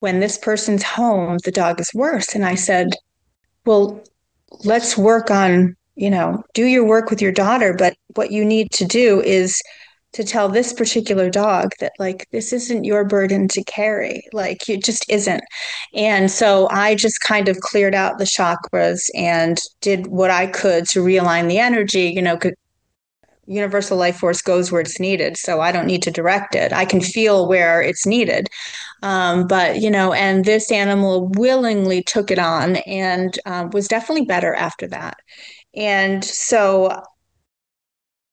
[0.00, 2.88] when this person's home the dog is worse and i said
[3.68, 4.02] well,
[4.64, 7.74] let's work on, you know, do your work with your daughter.
[7.74, 9.60] But what you need to do is
[10.14, 14.22] to tell this particular dog that, like, this isn't your burden to carry.
[14.32, 15.42] Like, it just isn't.
[15.92, 20.88] And so I just kind of cleared out the chakras and did what I could
[20.88, 22.38] to realign the energy, you know,
[23.48, 26.72] universal life force goes where it's needed so i don't need to direct it.
[26.72, 28.48] I can feel where it's needed.
[29.02, 34.26] Um, but you know and this animal willingly took it on and um, was definitely
[34.26, 35.16] better after that.
[35.74, 37.02] And so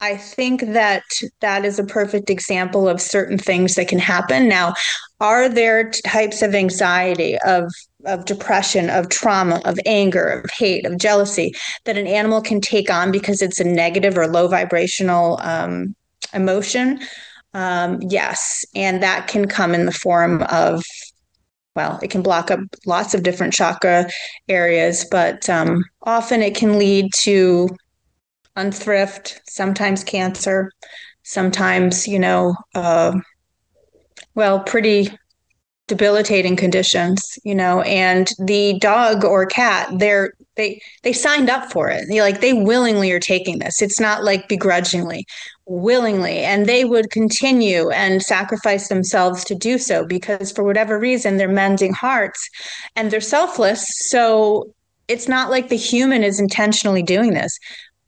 [0.06, 1.04] I think that
[1.42, 4.48] that is a perfect example of certain things that can happen.
[4.48, 4.76] Now,
[5.20, 7.74] are there types of anxiety, of
[8.06, 12.92] of depression, of trauma, of anger, of hate, of jealousy that an animal can take
[12.92, 15.96] on because it's a negative or low vibrational um,
[16.36, 17.00] emotion?
[17.56, 20.84] Um, yes, and that can come in the form of
[21.76, 24.08] well, it can block up lots of different chakra
[24.48, 27.68] areas, but um, often it can lead to
[28.58, 30.72] unthrift, sometimes cancer,
[31.24, 33.14] sometimes, you know, uh,
[34.36, 35.10] well, pretty
[35.88, 41.90] debilitating conditions, you know, and the dog or cat, they're they they signed up for
[41.90, 42.06] it.
[42.08, 43.82] They like they willingly are taking this.
[43.82, 45.26] It's not like begrudgingly,
[45.66, 51.38] willingly, and they would continue and sacrifice themselves to do so because for whatever reason
[51.38, 52.50] they're mending hearts
[52.96, 53.86] and they're selfless.
[54.10, 54.74] So
[55.08, 57.60] it's not like the human is intentionally doing this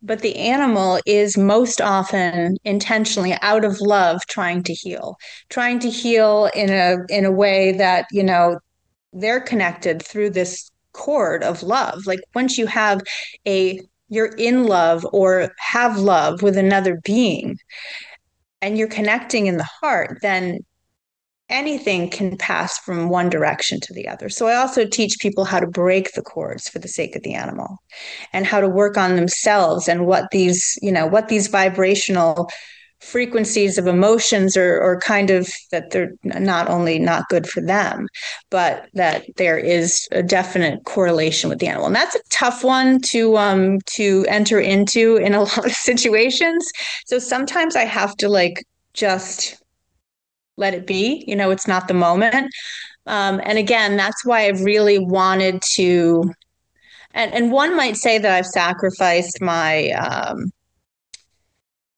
[0.02, 5.18] but the animal is most often intentionally out of love trying to heal
[5.50, 8.60] trying to heal in a in a way that you know
[9.14, 12.06] they're connected through this cord of love.
[12.06, 13.02] Like once you have
[13.48, 13.80] a
[14.10, 17.58] you're in love or have love with another being
[18.62, 20.60] and you're connecting in the heart then
[21.50, 24.30] anything can pass from one direction to the other.
[24.30, 27.34] So I also teach people how to break the cords for the sake of the
[27.34, 27.78] animal
[28.34, 32.50] and how to work on themselves and what these, you know, what these vibrational
[33.00, 38.08] frequencies of emotions are or kind of that they're not only not good for them
[38.50, 43.00] but that there is a definite correlation with the animal and that's a tough one
[43.00, 46.68] to um to enter into in a lot of situations
[47.06, 49.62] so sometimes i have to like just
[50.58, 51.24] let it be.
[51.28, 52.52] You know, it's not the moment.
[53.06, 56.32] Um, and again, that's why I've really wanted to.
[57.14, 60.52] And, and one might say that I've sacrificed my um,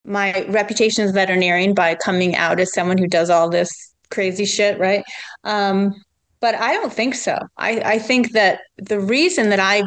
[0.05, 4.45] my reputation as a veterinarian by coming out as someone who does all this crazy
[4.45, 5.03] shit, right?
[5.43, 5.93] Um,
[6.39, 7.37] but I don't think so.
[7.57, 9.83] I, I think that the reason that I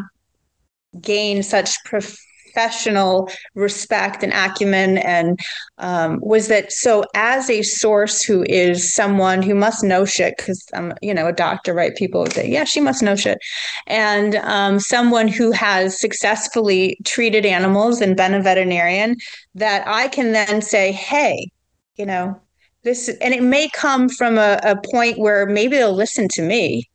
[1.00, 2.18] gained such prof-
[2.52, 5.40] professional respect and acumen and
[5.78, 10.64] um, was that so as a source who is someone who must know shit because
[10.74, 11.96] i'm you know a doctor right?
[11.96, 13.38] People would say yeah she must know shit.
[13.86, 19.16] And um, someone who has successfully treated animals and been a veterinarian
[19.54, 21.48] that i can then say hey
[21.96, 22.38] you know
[22.84, 26.88] this and it may come from a, a point where maybe they'll listen to me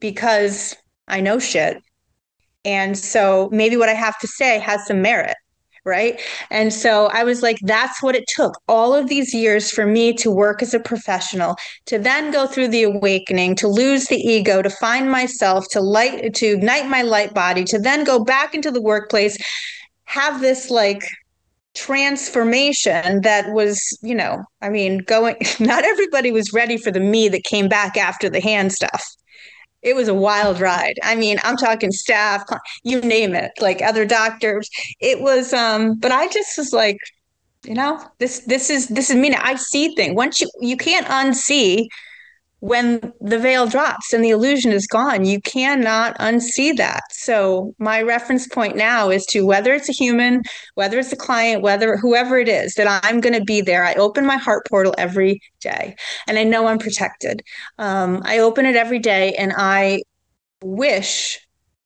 [0.00, 1.82] because i know shit
[2.68, 5.34] and so maybe what I have to say has some merit.
[5.84, 6.20] Right.
[6.50, 10.12] And so I was like, that's what it took all of these years for me
[10.14, 14.60] to work as a professional, to then go through the awakening, to lose the ego,
[14.60, 18.70] to find myself, to light, to ignite my light body, to then go back into
[18.70, 19.38] the workplace,
[20.04, 21.04] have this like
[21.74, 27.30] transformation that was, you know, I mean, going, not everybody was ready for the me
[27.30, 29.02] that came back after the hand stuff
[29.82, 30.94] it was a wild ride.
[31.02, 32.44] I mean, I'm talking staff,
[32.82, 34.68] you name it, like other doctors.
[35.00, 36.98] It was, um, but I just was like,
[37.64, 39.34] you know, this this is this is mean.
[39.34, 40.14] I see things.
[40.14, 41.86] Once you you can't unsee
[42.60, 47.02] when the veil drops and the illusion is gone, you cannot unsee that.
[47.10, 50.42] So my reference point now is to whether it's a human,
[50.74, 53.84] whether it's a client, whether whoever it is that I'm going to be there.
[53.84, 55.94] I open my heart portal every day,
[56.26, 57.42] and I know I'm protected.
[57.78, 60.02] Um, I open it every day, and I
[60.62, 61.38] wish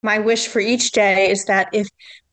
[0.02, 1.86] my wish for each day is that if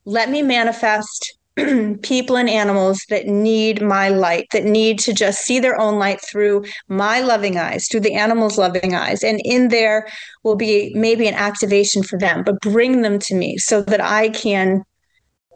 [0.06, 1.38] let me manifest
[2.02, 6.20] people and animals that need my light, that need to just see their own light
[6.22, 9.24] through my loving eyes, through the animals' loving eyes.
[9.24, 10.08] And in there
[10.44, 14.30] will be maybe an activation for them, but bring them to me so that I
[14.30, 14.84] can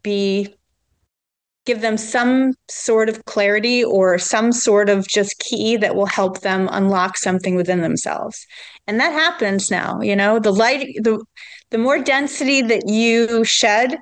[0.04, 0.56] be
[1.66, 6.42] give them some sort of clarity or some sort of just key that will help
[6.42, 8.46] them unlock something within themselves
[8.88, 11.24] and that happens now you know the light the
[11.72, 13.98] the more density that you shed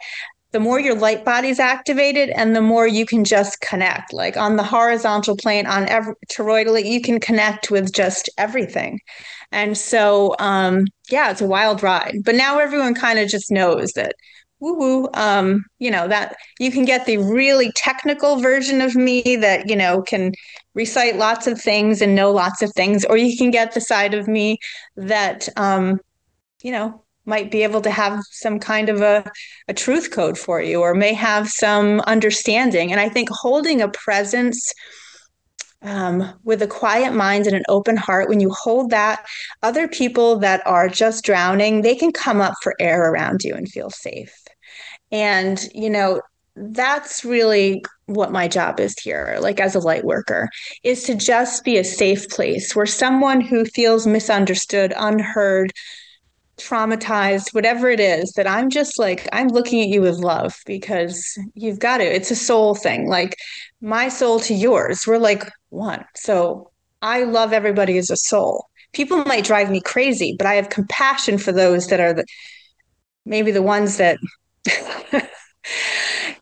[0.52, 4.14] the more your light body's activated and the more you can just connect.
[4.14, 9.00] Like on the horizontal plane on every toroidally you can connect with just everything.
[9.52, 12.18] And so um yeah it's a wild ride.
[12.24, 14.16] But now everyone kind of just knows that
[14.60, 19.36] woo woo um you know that you can get the really technical version of me
[19.36, 20.32] that you know can
[20.76, 24.14] recite lots of things and know lots of things or you can get the side
[24.14, 24.58] of me
[24.96, 26.00] that um
[26.62, 29.30] you know might be able to have some kind of a,
[29.68, 32.92] a truth code for you or may have some understanding.
[32.92, 34.74] And I think holding a presence
[35.84, 39.26] um, with a quiet mind and an open heart, when you hold that,
[39.64, 43.70] other people that are just drowning, they can come up for air around you and
[43.70, 44.34] feel safe.
[45.12, 46.22] And, you know,
[46.56, 50.50] that's really what my job is here, like as a light worker,
[50.84, 55.72] is to just be a safe place where someone who feels misunderstood, unheard,
[56.62, 61.38] traumatized, whatever it is, that I'm just like, I'm looking at you with love because
[61.54, 62.04] you've got to.
[62.04, 63.08] It's a soul thing.
[63.08, 63.36] Like
[63.82, 66.06] my soul to yours, we're like one.
[66.16, 68.66] So I love everybody as a soul.
[68.94, 72.26] People might drive me crazy, but I have compassion for those that are the,
[73.26, 74.18] maybe the ones that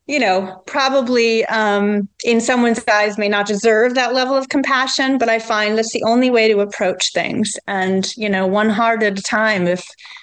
[0.08, 5.30] you know, probably um, in someone's eyes may not deserve that level of compassion, but
[5.30, 7.52] I find that's the only way to approach things.
[7.68, 9.68] And you know, one heart at a time.
[9.68, 9.82] If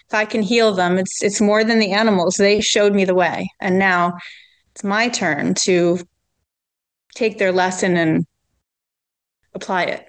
[0.09, 2.37] if I can heal them, it's it's more than the animals.
[2.37, 4.17] They showed me the way, and now
[4.75, 6.01] it's my turn to
[7.15, 8.27] take their lesson and
[9.55, 10.07] apply it.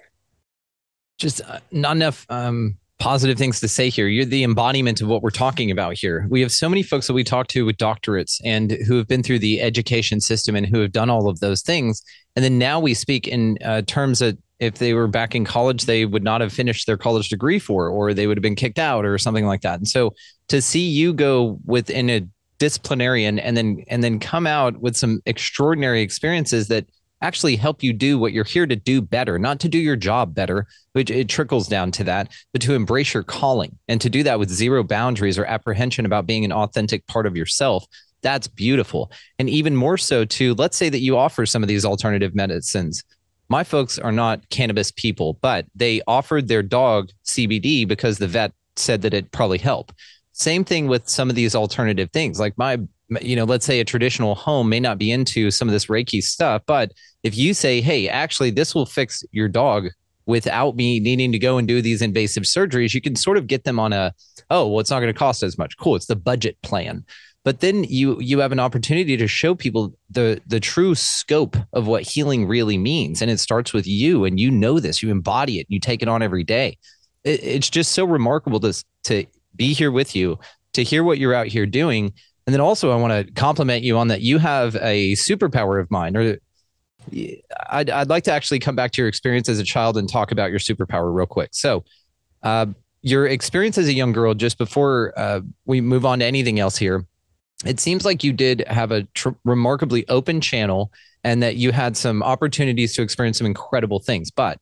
[1.18, 4.08] Just uh, not enough um, positive things to say here.
[4.08, 6.26] You're the embodiment of what we're talking about here.
[6.30, 9.22] We have so many folks that we talk to with doctorates and who have been
[9.22, 12.02] through the education system and who have done all of those things.
[12.34, 15.84] And then now we speak in uh, terms that if they were back in college,
[15.84, 18.80] they would not have finished their college degree for, or they would have been kicked
[18.80, 19.78] out or something like that.
[19.78, 20.14] And so
[20.48, 22.26] to see you go within a
[22.58, 26.86] disciplinarian and then and then come out with some extraordinary experiences that
[27.20, 30.34] actually help you do what you're here to do better, not to do your job
[30.34, 34.22] better, which it trickles down to that, but to embrace your calling and to do
[34.22, 37.84] that with zero boundaries or apprehension about being an authentic part of yourself.
[38.22, 39.10] That's beautiful.
[39.38, 43.04] And even more so, to let's say that you offer some of these alternative medicines.
[43.48, 48.52] My folks are not cannabis people, but they offered their dog CBD because the vet
[48.76, 49.92] said that it probably help.
[50.32, 52.38] Same thing with some of these alternative things.
[52.38, 52.78] Like my
[53.22, 56.22] you know, let's say a traditional home may not be into some of this Reiki
[56.22, 56.92] stuff, but
[57.22, 59.88] if you say, hey, actually, this will fix your dog
[60.26, 63.64] without me needing to go and do these invasive surgeries, you can sort of get
[63.64, 64.12] them on a,
[64.50, 65.76] oh, well, it's not going to cost as much.
[65.78, 65.96] Cool.
[65.96, 67.04] It's the budget plan.
[67.44, 71.86] But then you you have an opportunity to show people the the true scope of
[71.86, 73.22] what healing really means.
[73.22, 76.08] And it starts with you and you know this, you embody it, you take it
[76.08, 76.76] on every day.
[77.24, 79.24] It, it's just so remarkable to to
[79.56, 80.38] be here with you,
[80.74, 82.12] to hear what you're out here doing
[82.48, 84.22] and then also, I want to compliment you on that.
[84.22, 86.38] You have a superpower of mine, or
[87.70, 90.32] I'd, I'd like to actually come back to your experience as a child and talk
[90.32, 91.50] about your superpower real quick.
[91.52, 91.84] So,
[92.42, 92.66] uh,
[93.02, 96.76] your experience as a young girl, just before uh, we move on to anything else
[96.76, 97.06] here,
[97.64, 100.92] it seems like you did have a tr- remarkably open channel
[101.24, 104.30] and that you had some opportunities to experience some incredible things.
[104.30, 104.60] But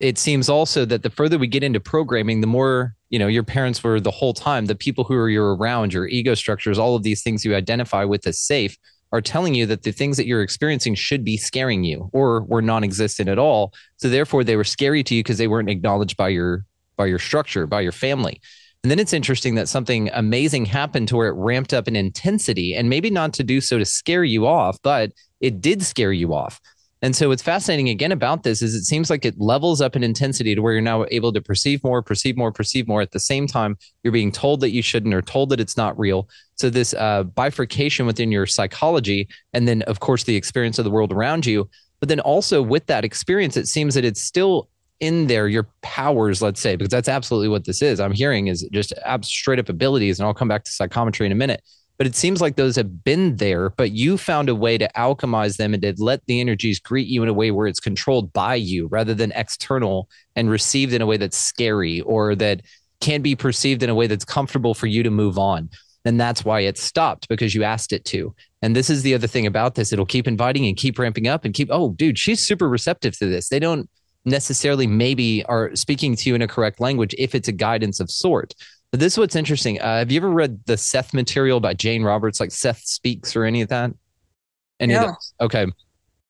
[0.00, 3.44] it seems also that the further we get into programming, the more you know your
[3.44, 4.66] parents were the whole time.
[4.66, 8.04] The people who are you're around, your ego structures, all of these things you identify
[8.04, 8.76] with as safe,
[9.14, 12.60] are telling you that the things that you're experiencing should be scaring you or were
[12.60, 13.72] non-existent at all.
[13.98, 16.64] So therefore, they were scary to you because they weren't acknowledged by your
[16.96, 18.40] by your structure, by your family.
[18.82, 22.74] And then it's interesting that something amazing happened to where it ramped up in intensity
[22.74, 26.34] and maybe not to do so to scare you off, but it did scare you
[26.34, 26.60] off.
[27.04, 30.02] And so what's fascinating again about this is it seems like it levels up in
[30.02, 33.02] intensity to where you're now able to perceive more, perceive more, perceive more.
[33.02, 35.98] At the same time, you're being told that you shouldn't or told that it's not
[35.98, 36.30] real.
[36.54, 40.90] So this uh, bifurcation within your psychology, and then of course the experience of the
[40.90, 41.68] world around you.
[42.00, 46.40] But then also with that experience, it seems that it's still in there, your powers,
[46.40, 48.00] let's say, because that's absolutely what this is.
[48.00, 51.34] I'm hearing is just straight up abilities, and I'll come back to psychometry in a
[51.34, 51.62] minute.
[51.96, 55.56] But it seems like those have been there, but you found a way to alchemize
[55.56, 58.56] them and to let the energies greet you in a way where it's controlled by
[58.56, 62.62] you rather than external and received in a way that's scary or that
[63.00, 65.70] can be perceived in a way that's comfortable for you to move on.
[66.04, 68.34] And that's why it stopped because you asked it to.
[68.60, 69.92] And this is the other thing about this.
[69.92, 73.26] It'll keep inviting and keep ramping up and keep, oh, dude, she's super receptive to
[73.26, 73.48] this.
[73.48, 73.88] They don't
[74.24, 78.10] necessarily maybe are speaking to you in a correct language if it's a guidance of
[78.10, 78.54] sort.
[78.94, 79.80] But this is what's interesting.
[79.80, 83.42] Uh, have you ever read the Seth material by Jane Roberts, like Seth Speaks or
[83.42, 83.90] any of that?
[84.78, 85.16] Any that?
[85.40, 85.66] Okay.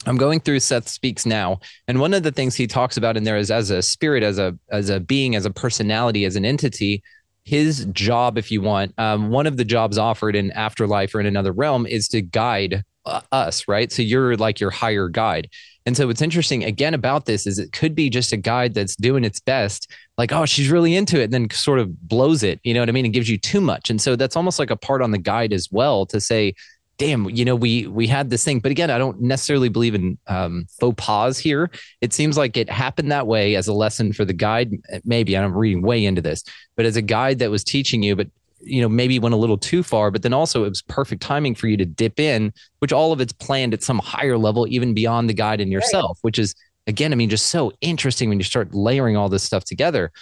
[0.06, 3.24] I'm going through Seth Speaks now, and one of the things he talks about in
[3.24, 6.46] there is as a spirit, as a as a being, as a personality, as an
[6.46, 7.02] entity.
[7.44, 11.26] His job, if you want, um, one of the jobs offered in afterlife or in
[11.26, 13.92] another realm is to guide us, right?
[13.92, 15.48] So you're like your higher guide.
[15.86, 18.96] And so what's interesting again about this is it could be just a guide that's
[18.96, 22.58] doing its best, like, oh, she's really into it, and then sort of blows it,
[22.64, 23.04] you know what I mean?
[23.04, 23.90] And gives you too much.
[23.90, 26.54] And so that's almost like a part on the guide as well to say,
[26.96, 28.60] damn, you know, we we had this thing.
[28.60, 31.70] But again, I don't necessarily believe in um, faux pas here.
[32.00, 34.72] It seems like it happened that way as a lesson for the guide.
[35.04, 36.44] Maybe I'm reading way into this,
[36.76, 38.28] but as a guide that was teaching you, but
[38.66, 41.54] you know maybe went a little too far but then also it was perfect timing
[41.54, 44.94] for you to dip in which all of it's planned at some higher level even
[44.94, 46.54] beyond the guide and yourself which is
[46.86, 50.12] again i mean just so interesting when you start layering all this stuff together.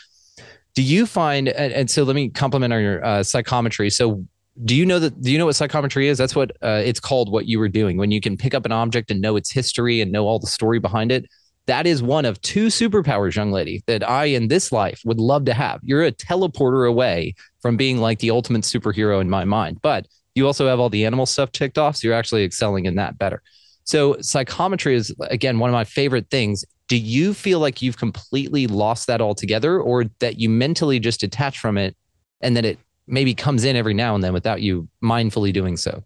[0.74, 3.90] Do you find and, and so let me compliment on your uh, psychometry.
[3.90, 4.24] So
[4.64, 6.18] do you know that do you know what psychometry is?
[6.18, 8.72] That's what uh, it's called what you were doing when you can pick up an
[8.72, 11.26] object and know its history and know all the story behind it
[11.66, 15.44] that is one of two superpowers, young lady, that I in this life would love
[15.44, 15.80] to have.
[15.82, 20.46] You're a teleporter away from being like the ultimate superhero in my mind, but you
[20.46, 21.96] also have all the animal stuff ticked off.
[21.96, 23.42] So you're actually excelling in that better.
[23.84, 26.64] So psychometry is, again, one of my favorite things.
[26.88, 31.58] Do you feel like you've completely lost that altogether or that you mentally just detach
[31.58, 31.96] from it
[32.40, 36.02] and that it maybe comes in every now and then without you mindfully doing so?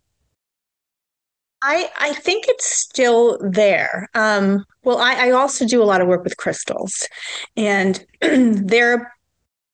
[1.69, 4.09] I, I think it's still there.
[4.15, 7.09] Um, well, I, I also do a lot of work with crystals,
[7.57, 9.13] and they're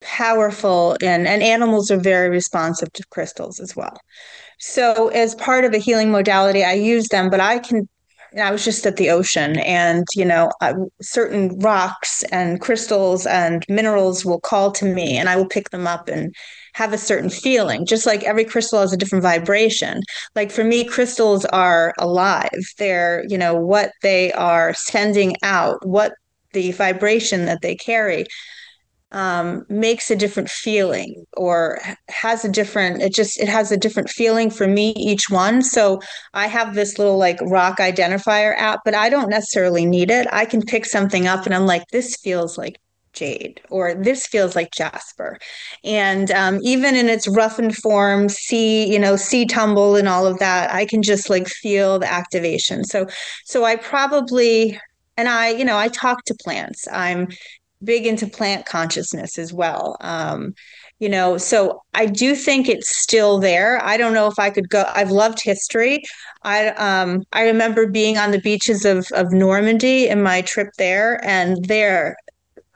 [0.00, 3.94] powerful, and, and animals are very responsive to crystals as well.
[4.58, 7.86] So, as part of a healing modality, I use them, but I can
[8.40, 10.50] I was just at the ocean, and you know,
[11.02, 15.86] certain rocks and crystals and minerals will call to me, and I will pick them
[15.86, 16.34] up and
[16.72, 17.86] have a certain feeling.
[17.86, 20.00] Just like every crystal has a different vibration.
[20.34, 22.50] Like for me, crystals are alive.
[22.78, 26.12] They're you know what they are sending out, what
[26.52, 28.26] the vibration that they carry
[29.12, 34.08] um, makes a different feeling or has a different it just it has a different
[34.08, 36.00] feeling for me each one so
[36.32, 40.46] i have this little like rock identifier app but i don't necessarily need it i
[40.46, 42.80] can pick something up and i'm like this feels like
[43.22, 45.38] jade or this feels like jasper
[45.84, 50.38] and um, even in its roughened form see, you know see tumble and all of
[50.38, 53.06] that i can just like feel the activation so
[53.44, 54.78] so i probably
[55.16, 56.88] and I, you know, I talk to plants.
[56.90, 57.28] I'm
[57.84, 59.96] big into plant consciousness as well.
[60.00, 60.54] Um,
[60.98, 63.82] you know, so I do think it's still there.
[63.84, 64.84] I don't know if I could go.
[64.94, 66.02] I've loved history.
[66.44, 71.20] I um, I remember being on the beaches of of Normandy in my trip there,
[71.24, 72.16] and there,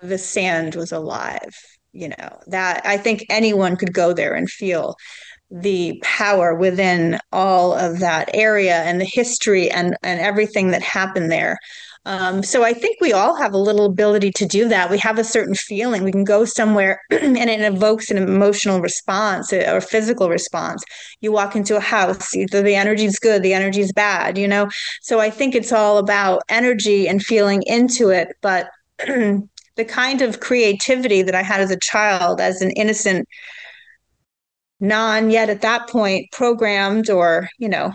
[0.03, 1.55] the sand was alive.
[1.92, 4.97] You know that I think anyone could go there and feel
[5.51, 11.30] the power within all of that area and the history and and everything that happened
[11.30, 11.59] there.
[12.07, 14.90] Um, so I think we all have a little ability to do that.
[14.90, 16.05] We have a certain feeling.
[16.05, 20.84] We can go somewhere and it evokes an emotional response uh, or physical response.
[21.20, 24.47] You walk into a house, either the energy is good, the energy is bad, you
[24.47, 24.68] know?
[25.03, 28.28] So I think it's all about energy and feeling into it.
[28.40, 28.70] But
[29.77, 33.29] the kind of creativity that I had as a child, as an innocent,
[34.81, 37.93] non yet at that point programmed or, you know,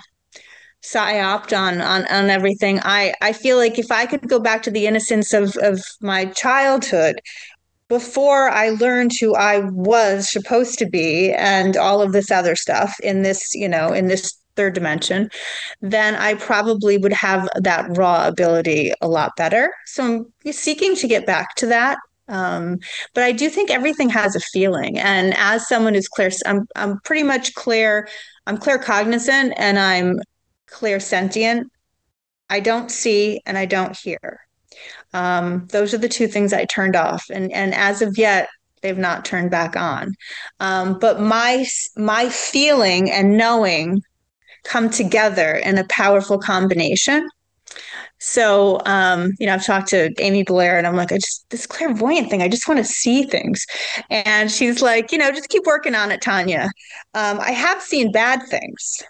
[0.84, 2.80] psyoped on on on everything.
[2.84, 6.26] I I feel like if I could go back to the innocence of of my
[6.26, 7.22] childhood
[7.88, 12.98] before I learned who I was supposed to be and all of this other stuff
[13.02, 15.30] in this, you know, in this third dimension,
[15.82, 19.74] then I probably would have that raw ability a lot better.
[19.86, 20.04] So
[20.46, 21.98] I'm seeking to get back to that.
[22.28, 22.80] Um,
[23.14, 24.98] but I do think everything has a feeling.
[24.98, 28.08] And as someone who's clear, I'm I'm pretty much clear.
[28.48, 30.20] I'm claircognizant and I'm
[30.70, 31.66] clairsentient.
[32.50, 34.40] I don't see and I don't hear.
[35.14, 38.50] Um, those are the two things I turned off, and and as of yet,
[38.82, 40.14] they've not turned back on.
[40.60, 41.66] Um, but my
[41.98, 44.02] my feeling and knowing
[44.64, 47.28] come together in a powerful combination.
[48.20, 51.66] So, um, you know, I've talked to Amy Belair and I'm like, I just, this
[51.66, 53.66] clairvoyant thing, I just want to see things.
[54.10, 56.70] And she's like, you know, just keep working on it, Tanya.
[57.16, 59.02] Um, I have seen bad things,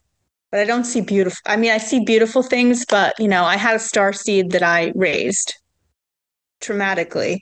[0.50, 1.42] but I don't see beautiful.
[1.46, 4.64] I mean, I see beautiful things, but, you know, I had a star seed that
[4.64, 5.56] I raised
[6.62, 7.40] traumatically.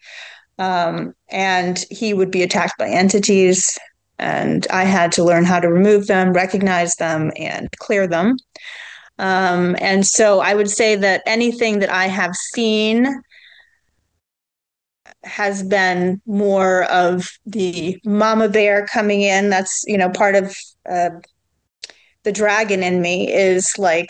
[0.58, 3.78] Um, and he would be attacked by entities.
[4.20, 8.38] And I had to learn how to remove them, recognize them, and clear them.
[9.18, 13.22] Um, and so I would say that anything that I have seen
[15.24, 19.50] has been more of the mama bear coming in.
[19.50, 20.56] That's, you know, part of
[20.90, 21.10] uh,
[22.24, 24.10] the dragon in me is like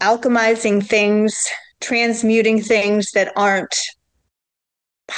[0.00, 1.44] alchemizing things,
[1.80, 3.74] transmuting things that aren't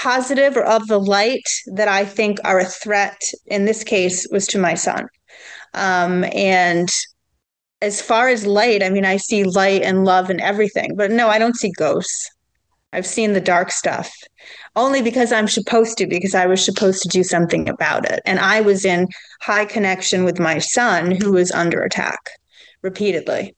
[0.03, 3.21] positive or of the light that I think are a threat.
[3.47, 5.07] In this case, was to my son.
[5.75, 6.89] Um, and
[7.81, 11.29] as far as light, I mean, I see light and love and everything, but no,
[11.29, 12.31] I don't see ghosts.
[12.93, 14.13] I've seen the dark stuff
[14.77, 18.21] only because I'm supposed to, because I was supposed to do something about it.
[18.27, 19.09] And I was in
[19.41, 22.21] high connection with my son who was under attack
[22.83, 23.55] repeatedly.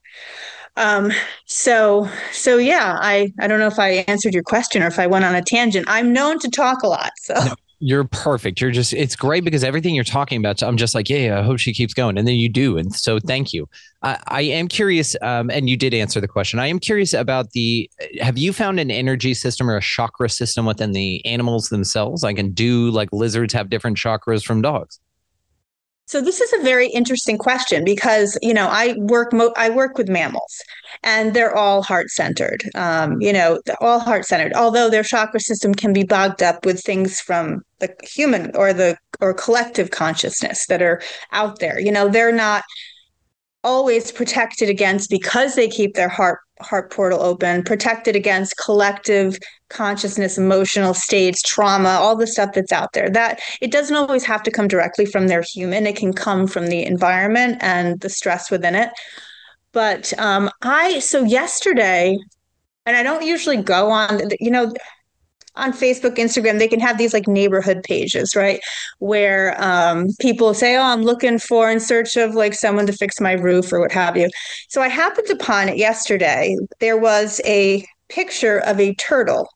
[0.77, 1.13] Um,
[1.47, 5.07] so, so yeah, I, I don't know if I answered your question or if I
[5.07, 5.87] went on a tangent.
[5.89, 7.13] I'm known to talk a lot.
[7.19, 8.61] So no, you're perfect.
[8.61, 11.43] You're just, it's great because everything you're talking about, I'm just like, yeah, yeah, I
[11.43, 12.19] hope she keeps going.
[12.19, 12.77] And then you do.
[12.77, 13.69] And so thank you.
[14.03, 16.59] I, I am curious, um, and you did answer the question.
[16.59, 17.89] I am curious about the,
[18.21, 22.25] have you found an energy system or a chakra system within the animals themselves?
[22.25, 24.99] I can do like lizards have different chakras from dogs.
[26.07, 29.97] So this is a very interesting question because you know I work mo- I work
[29.97, 30.63] with mammals,
[31.03, 32.63] and they're all heart centered.
[32.75, 34.53] Um, you know, all heart centered.
[34.55, 38.99] Although their chakra system can be bogged up with things from the human or the
[39.21, 41.01] or collective consciousness that are
[41.33, 41.81] out there.
[41.81, 42.65] You know, they're not
[43.63, 49.39] always protected against because they keep their heart heart portal open, protected against collective
[49.75, 53.11] consciousness, emotional states, trauma, all the stuff that's out there.
[53.11, 55.87] That it doesn't always have to come directly from their human.
[55.87, 58.91] It can come from the environment and the stress within it.
[59.73, 62.17] But um, I so yesterday,
[62.87, 64.21] and I don't usually go on.
[64.41, 64.73] You know,
[65.57, 68.61] on Facebook, Instagram, they can have these like neighborhood pages, right?
[68.99, 73.21] Where um, people say, Oh, I'm looking for in search of like someone to fix
[73.21, 74.29] my roof or what have you.
[74.69, 76.57] So I happened upon it yesterday.
[76.81, 79.49] There was a picture of a turtle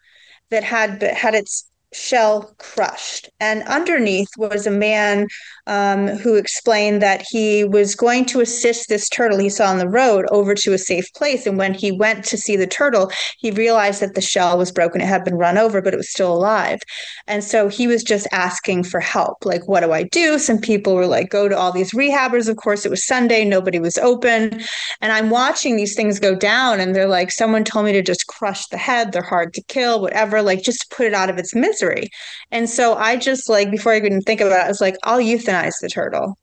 [0.50, 3.30] that had had its shell crushed.
[3.40, 5.26] And underneath was a man
[5.68, 9.88] um, who explained that he was going to assist this turtle he saw on the
[9.88, 11.46] road over to a safe place.
[11.46, 15.00] And when he went to see the turtle, he realized that the shell was broken.
[15.00, 16.80] It had been run over, but it was still alive.
[17.26, 19.44] And so he was just asking for help.
[19.44, 20.38] Like, what do I do?
[20.38, 22.48] Some people were like, go to all these rehabbers.
[22.48, 24.62] Of course, it was Sunday, nobody was open.
[25.02, 28.26] And I'm watching these things go down, and they're like, someone told me to just
[28.26, 29.12] crush the head.
[29.12, 32.08] They're hard to kill, whatever, like just put it out of its misery.
[32.50, 35.20] And so I just like, before I even think about it, I was like, I'll
[35.20, 36.36] euthanize euthanize the turtle.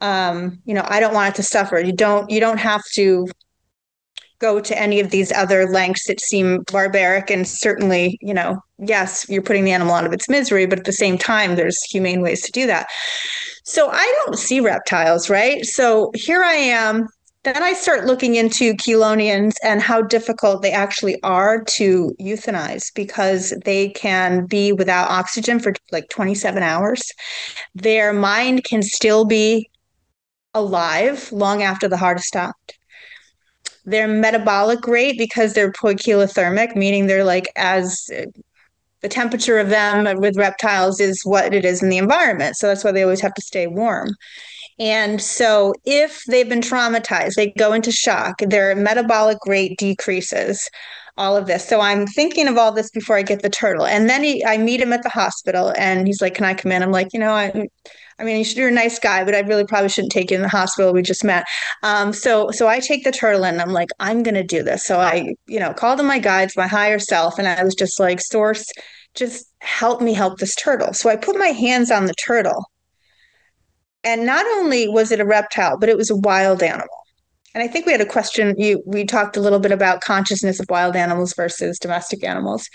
[0.00, 1.78] Um, you know, I don't want it to suffer.
[1.78, 3.26] You don't you don't have to
[4.40, 9.24] go to any of these other lengths that seem barbaric and certainly, you know, yes,
[9.28, 12.20] you're putting the animal out of its misery, but at the same time, there's humane
[12.20, 12.88] ways to do that.
[13.64, 15.64] So I don't see reptiles, right?
[15.64, 17.06] So here I am.
[17.44, 23.52] Then I start looking into chelonians and how difficult they actually are to euthanize because
[23.64, 27.02] they can be without oxygen for like 27 hours
[27.74, 29.70] their mind can still be
[30.54, 32.78] alive long after the heart has stopped.
[33.84, 38.08] Their metabolic rate, because they're poikilothermic, meaning they're like as
[39.00, 42.56] the temperature of them with reptiles is what it is in the environment.
[42.56, 44.10] So that's why they always have to stay warm.
[44.78, 50.68] And so if they've been traumatized, they go into shock, their metabolic rate decreases
[51.16, 51.68] all of this.
[51.68, 53.86] So I'm thinking of all this before I get the turtle.
[53.86, 56.72] And then he, I meet him at the hospital and he's like, Can I come
[56.72, 56.82] in?
[56.82, 57.68] I'm like, You know, I,
[58.18, 60.48] I mean, you're a nice guy, but I really probably shouldn't take you in the
[60.48, 60.92] hospital.
[60.92, 61.44] We just met.
[61.82, 64.84] Um, so, so I take the turtle and I'm like, I'm going to do this.
[64.84, 67.98] So I, you know, called in my guides, my higher self, and I was just
[67.98, 68.64] like, source,
[69.14, 70.92] just help me help this turtle.
[70.92, 72.64] So I put my hands on the turtle.
[74.04, 76.88] And not only was it a reptile, but it was a wild animal.
[77.54, 78.54] And I think we had a question.
[78.58, 82.68] You we talked a little bit about consciousness of wild animals versus domestic animals,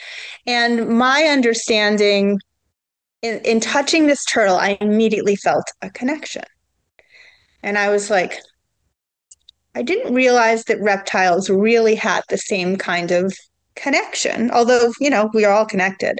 [0.45, 2.39] and my understanding
[3.23, 6.43] in, in touching this turtle, I immediately felt a connection,
[7.63, 8.39] and I was like,
[9.73, 13.33] I didn't realize that reptiles really had the same kind of
[13.75, 14.51] connection.
[14.51, 16.19] Although you know we are all connected,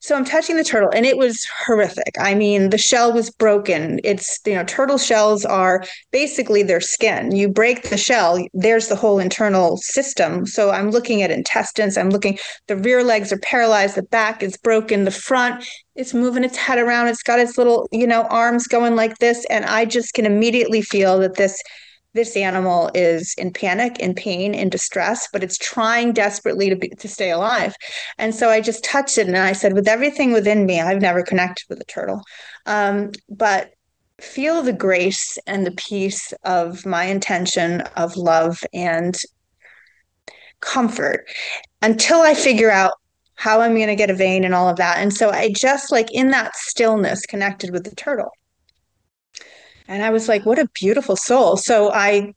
[0.00, 2.14] so I'm touching the turtle and it was horrific.
[2.18, 4.00] I mean, the shell was broken.
[4.02, 7.36] It's, you know, turtle shells are basically their skin.
[7.36, 10.46] You break the shell, there's the whole internal system.
[10.46, 11.98] So I'm looking at intestines.
[11.98, 13.94] I'm looking, the rear legs are paralyzed.
[13.94, 15.04] The back is broken.
[15.04, 15.64] The front
[15.96, 17.08] it's moving its head around.
[17.08, 19.44] It's got its little, you know, arms going like this.
[19.50, 21.60] And I just can immediately feel that this
[22.12, 26.88] this animal is in panic, in pain, in distress, but it's trying desperately to be,
[26.88, 27.74] to stay alive.
[28.18, 31.22] And so I just touched it and I said, with everything within me, I've never
[31.22, 32.22] connected with a turtle,
[32.66, 33.70] um, but
[34.20, 39.16] feel the grace and the peace of my intention of love and
[40.60, 41.26] comfort
[41.80, 42.92] until I figure out
[43.36, 44.98] how I'm going to get a vein and all of that.
[44.98, 48.30] And so I just like in that stillness connected with the turtle.
[49.90, 51.56] And I was like, what a beautiful soul.
[51.56, 52.32] So I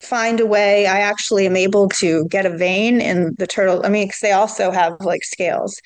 [0.00, 3.84] find a way, I actually am able to get a vein in the turtle.
[3.84, 5.78] I mean, because they also have like scales,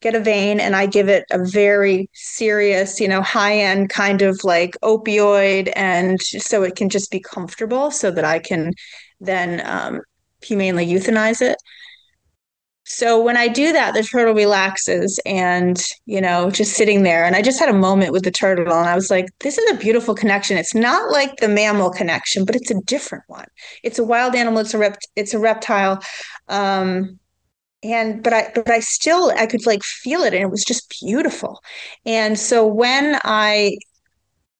[0.00, 4.22] get a vein, and I give it a very serious, you know, high end kind
[4.22, 5.72] of like opioid.
[5.74, 8.72] And so it can just be comfortable so that I can
[9.20, 10.00] then um,
[10.42, 11.56] humanely euthanize it.
[12.92, 17.24] So when I do that, the turtle relaxes and, you know, just sitting there.
[17.24, 19.70] And I just had a moment with the turtle and I was like, this is
[19.72, 20.58] a beautiful connection.
[20.58, 23.46] It's not like the mammal connection, but it's a different one.
[23.82, 26.02] It's a wild animal, it's a rept- it's a reptile.
[26.48, 27.18] Um,
[27.82, 30.94] and but I but I still I could like feel it and it was just
[31.00, 31.60] beautiful.
[32.04, 33.78] And so when I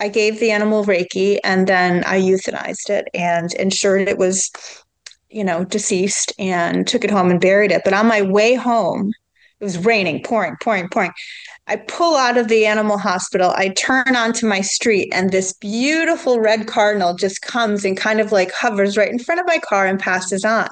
[0.01, 4.51] I gave the animal Reiki and then I euthanized it and ensured it was
[5.33, 7.83] you know, deceased and took it home and buried it.
[7.85, 9.13] But on my way home,
[9.61, 11.13] it was raining, pouring, pouring, pouring.
[11.69, 13.53] I pull out of the animal hospital.
[13.55, 18.33] I turn onto my street, and this beautiful red cardinal just comes and kind of
[18.33, 20.69] like hovers right in front of my car and passes on.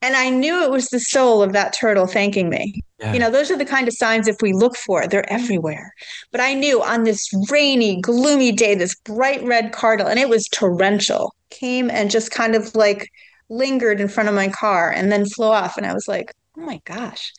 [0.00, 2.80] And I knew it was the soul of that turtle thanking me.
[2.98, 3.12] Yeah.
[3.12, 5.92] You know, those are the kind of signs if we look for, they're everywhere.
[6.32, 10.48] But I knew on this rainy, gloomy day, this bright red cardinal, and it was
[10.48, 13.10] torrential, came and just kind of like
[13.52, 15.76] lingered in front of my car and then flew off.
[15.76, 17.32] And i was like oh my gosh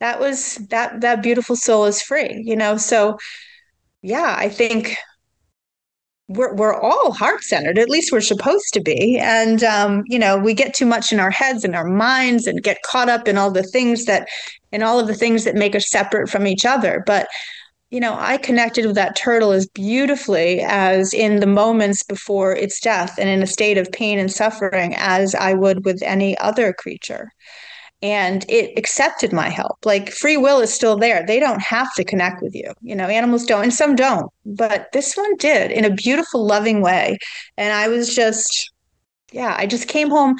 [0.00, 2.76] that was that that beautiful soul is free you know?
[2.76, 3.18] So
[4.02, 4.96] yeah i think
[6.28, 9.18] we're, we're all heart centered at least we're supposed to be.
[9.18, 12.62] And um, you know we get too much in our heads and our minds and
[12.62, 14.28] get caught up in all the things that
[14.70, 17.02] in all of the things that make us separate from each other.
[17.06, 17.28] But
[17.90, 22.80] you know, I connected with that turtle as beautifully as in the moments before its
[22.80, 26.72] death and in a state of pain and suffering as I would with any other
[26.74, 27.30] creature.
[28.02, 29.78] And it accepted my help.
[29.84, 31.24] Like free will is still there.
[31.26, 32.72] They don't have to connect with you.
[32.82, 34.30] You know, animals don't, and some don't.
[34.44, 37.18] But this one did in a beautiful, loving way.
[37.56, 38.70] And I was just,
[39.32, 40.36] yeah, I just came home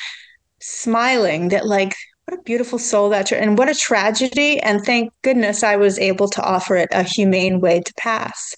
[0.60, 1.94] smiling that, like,
[2.28, 6.28] what a beautiful soul that and what a tragedy and thank goodness i was able
[6.28, 8.54] to offer it a humane way to pass.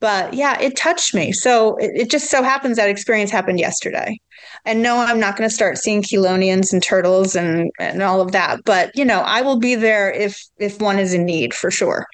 [0.00, 1.30] But yeah it touched me.
[1.30, 4.18] So it, it just so happens that experience happened yesterday.
[4.64, 8.32] And no i'm not going to start seeing chelonians and turtles and and all of
[8.32, 11.70] that but you know i will be there if if one is in need for
[11.70, 12.06] sure.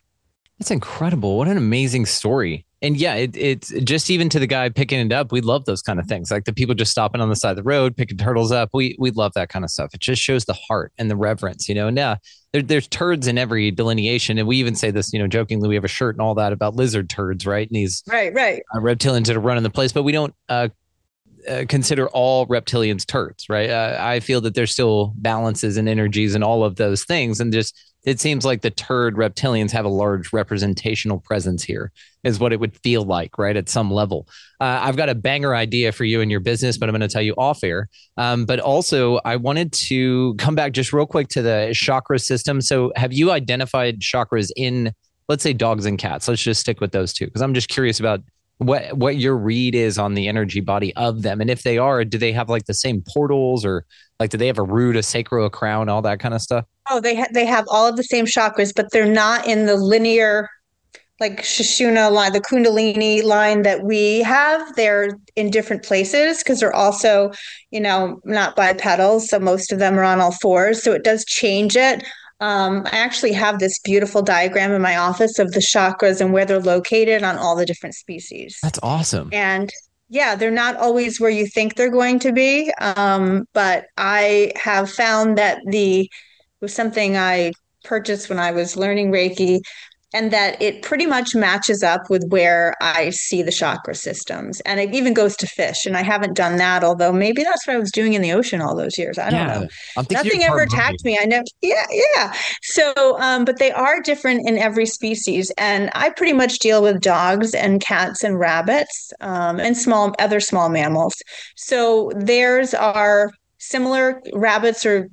[0.59, 1.39] That's incredible.
[1.39, 5.13] What an amazing story and yeah, it, it's just even to the guy picking it
[5.13, 5.31] up.
[5.31, 7.57] We love those kind of things, like the people just stopping on the side of
[7.57, 8.71] the road, picking turtles up.
[8.75, 9.95] We we love that kind of stuff.
[9.95, 11.87] It just shows the heart and the reverence, you know.
[11.87, 12.17] And yeah,
[12.53, 15.69] there, there's turds in every delineation, and we even say this, you know, jokingly.
[15.69, 17.69] We have a shirt and all that about lizard turds, right?
[17.69, 20.69] And these right, right, uh, reptilians that are running the place, but we don't uh,
[21.49, 23.71] uh, consider all reptilians turds, right?
[23.71, 27.53] Uh, I feel that there's still balances and energies and all of those things, and
[27.53, 31.93] just it seems like the turd reptilians have a large representational presence here
[32.25, 34.27] is what it would feel like right at some level.
[34.61, 37.09] Uh, i've got a banger idea for you and your business but i'm going to
[37.09, 37.89] tell you off air.
[38.17, 42.61] Um, but also i wanted to come back just real quick to the chakra system.
[42.61, 44.93] So have you identified chakras in
[45.29, 46.29] let's say dogs and cats?
[46.29, 48.21] Let's just stick with those two because i'm just curious about
[48.63, 52.05] what what your read is on the energy body of them and if they are
[52.05, 53.85] do they have like the same portals or
[54.21, 56.65] like do they have a root a sacral a crown all that kind of stuff
[56.91, 59.77] oh they ha- they have all of the same chakras but they're not in the
[59.77, 60.49] linear
[61.21, 66.75] like Sushumna line, the Kundalini line that we have, they're in different places because they're
[66.75, 67.31] also,
[67.71, 69.21] you know, not bipedal.
[69.21, 70.83] So most of them are on all fours.
[70.83, 72.03] So it does change it.
[72.43, 76.45] Um, I actually have this beautiful diagram in my office of the chakras and where
[76.45, 78.59] they're located on all the different species.
[78.65, 79.31] That's awesome.
[79.33, 79.71] And
[80.09, 82.73] yeah, they're not always where you think they're going to be.
[82.81, 86.11] Um, but I have found that the
[86.61, 87.53] was something I
[87.85, 89.61] purchased when I was learning Reiki
[90.15, 94.61] and that it pretty much matches up with where I see the chakra systems.
[94.61, 95.87] And it even goes to fish.
[95.87, 98.61] And I haven't done that, although maybe that's what I was doing in the ocean
[98.61, 99.19] all those years.
[99.19, 100.05] I don't yeah, know.
[100.11, 101.19] Nothing ever attacked me.
[101.21, 102.33] I never, yeah, yeah.
[102.63, 105.51] So, um, but they are different in every species.
[105.57, 110.41] And I pretty much deal with dogs and cats and rabbits um, and small, other
[110.41, 111.15] small mammals.
[111.57, 115.09] So theirs are similar rabbits are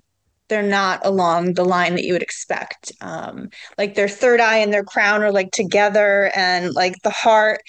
[0.49, 2.91] they're not along the line that you would expect.
[3.01, 7.61] Um, like their third eye and their crown are like together, and like the heart,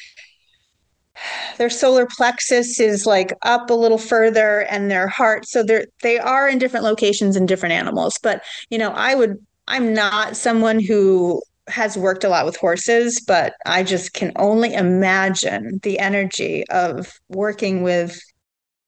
[1.58, 5.46] their solar plexus is like up a little further, and their heart.
[5.46, 8.18] So they're they are in different locations in different animals.
[8.22, 9.36] But you know, I would.
[9.68, 14.74] I'm not someone who has worked a lot with horses, but I just can only
[14.74, 18.20] imagine the energy of working with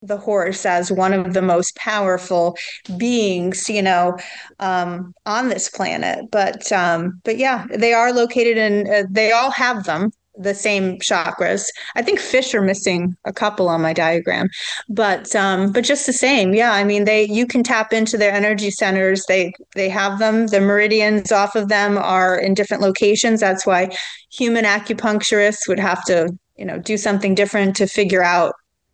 [0.03, 2.55] the horse as one of the most powerful
[2.97, 4.17] beings, you know,
[4.59, 6.25] um, on this planet.
[6.31, 8.87] But um, but yeah, they are located in.
[8.93, 11.65] Uh, they all have them the same chakras.
[11.95, 14.49] I think fish are missing a couple on my diagram,
[14.89, 16.73] but um, but just the same, yeah.
[16.73, 19.25] I mean, they you can tap into their energy centers.
[19.27, 20.47] They they have them.
[20.47, 23.39] The meridians off of them are in different locations.
[23.39, 23.95] That's why
[24.31, 28.53] human acupuncturists would have to you know do something different to figure out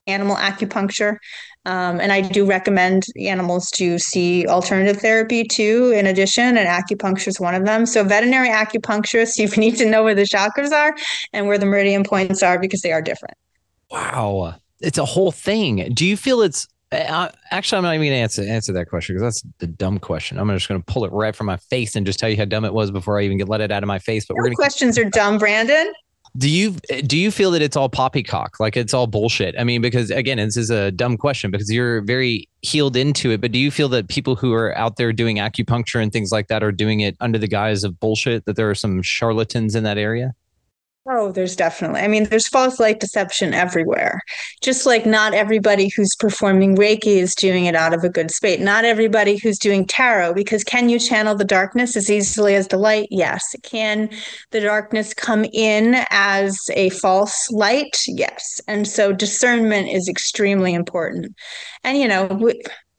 [0.09, 1.17] animal acupuncture.
[1.65, 7.27] Um, and I do recommend animals to see alternative therapy too, in addition, and acupuncture
[7.27, 7.85] is one of them.
[7.85, 10.95] So, veterinary acupuncturists, you need to know where the chakras are
[11.33, 13.35] and where the meridian points are because they are different.
[13.91, 14.55] Wow.
[14.79, 15.91] It's a whole thing.
[15.93, 19.15] Do you feel it's uh, actually, I'm not even going to answer answer that question
[19.15, 20.39] because that's the dumb question.
[20.39, 22.45] I'm just going to pull it right from my face and just tell you how
[22.45, 24.25] dumb it was before I even get let it out of my face.
[24.25, 25.93] But no we're gonna questions keep- are dumb, Brandon
[26.37, 26.71] do you
[27.05, 28.59] do you feel that it's all poppycock?
[28.59, 29.55] Like it's all bullshit?
[29.57, 33.39] I mean because again this is a dumb question because you're very healed into it
[33.39, 36.47] but do you feel that people who are out there doing acupuncture and things like
[36.47, 39.83] that are doing it under the guise of bullshit that there are some charlatans in
[39.83, 40.33] that area
[41.07, 42.01] Oh, there's definitely.
[42.01, 44.21] I mean, there's false light deception everywhere.
[44.61, 48.59] Just like not everybody who's performing Reiki is doing it out of a good space.
[48.59, 52.77] Not everybody who's doing tarot, because can you channel the darkness as easily as the
[52.77, 53.07] light?
[53.09, 53.43] Yes.
[53.63, 54.09] Can
[54.51, 57.97] the darkness come in as a false light?
[58.07, 58.61] Yes.
[58.67, 61.33] And so discernment is extremely important.
[61.83, 62.51] And, you know,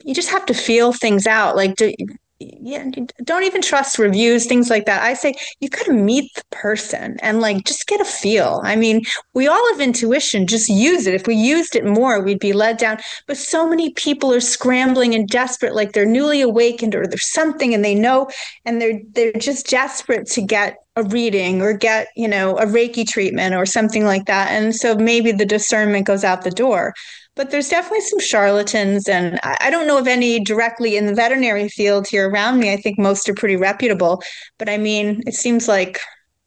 [0.03, 1.55] you just have to feel things out.
[1.55, 1.95] Like, do,
[2.41, 2.89] yeah
[3.25, 5.03] don't even trust reviews things like that.
[5.03, 8.61] I say you've got to meet the person and like just get a feel.
[8.65, 9.03] I mean
[9.35, 11.15] we all have intuition just use it.
[11.15, 12.99] If we used it more we'd be led down.
[13.27, 17.75] But so many people are scrambling and desperate like they're newly awakened or there's something
[17.75, 18.29] and they know
[18.65, 23.07] and they're they're just desperate to get a reading or get you know a reiki
[23.07, 24.51] treatment or something like that.
[24.51, 26.95] And so maybe the discernment goes out the door
[27.41, 31.71] but there's definitely some charlatans and i don't know of any directly in the veterinary
[31.71, 34.23] field here around me i think most are pretty reputable
[34.59, 35.99] but i mean it seems like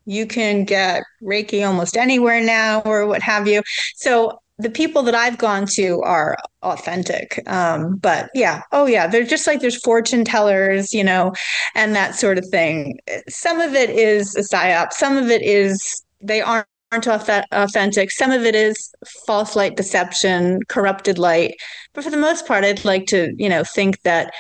[0.06, 3.64] you can get reiki almost anywhere now or what have you
[3.96, 7.42] so the people that I've gone to are authentic.
[7.48, 11.34] Um, but yeah, oh yeah, they're just like there's fortune tellers, you know,
[11.74, 13.00] and that sort of thing.
[13.28, 14.94] Some of it is a psyop.
[14.94, 17.08] Some of it is they aren't aren't
[17.52, 18.12] authentic.
[18.12, 18.94] Some of it is
[19.26, 21.56] false light deception, corrupted light.
[21.94, 24.32] But for the most part, I'd like to, you know, think that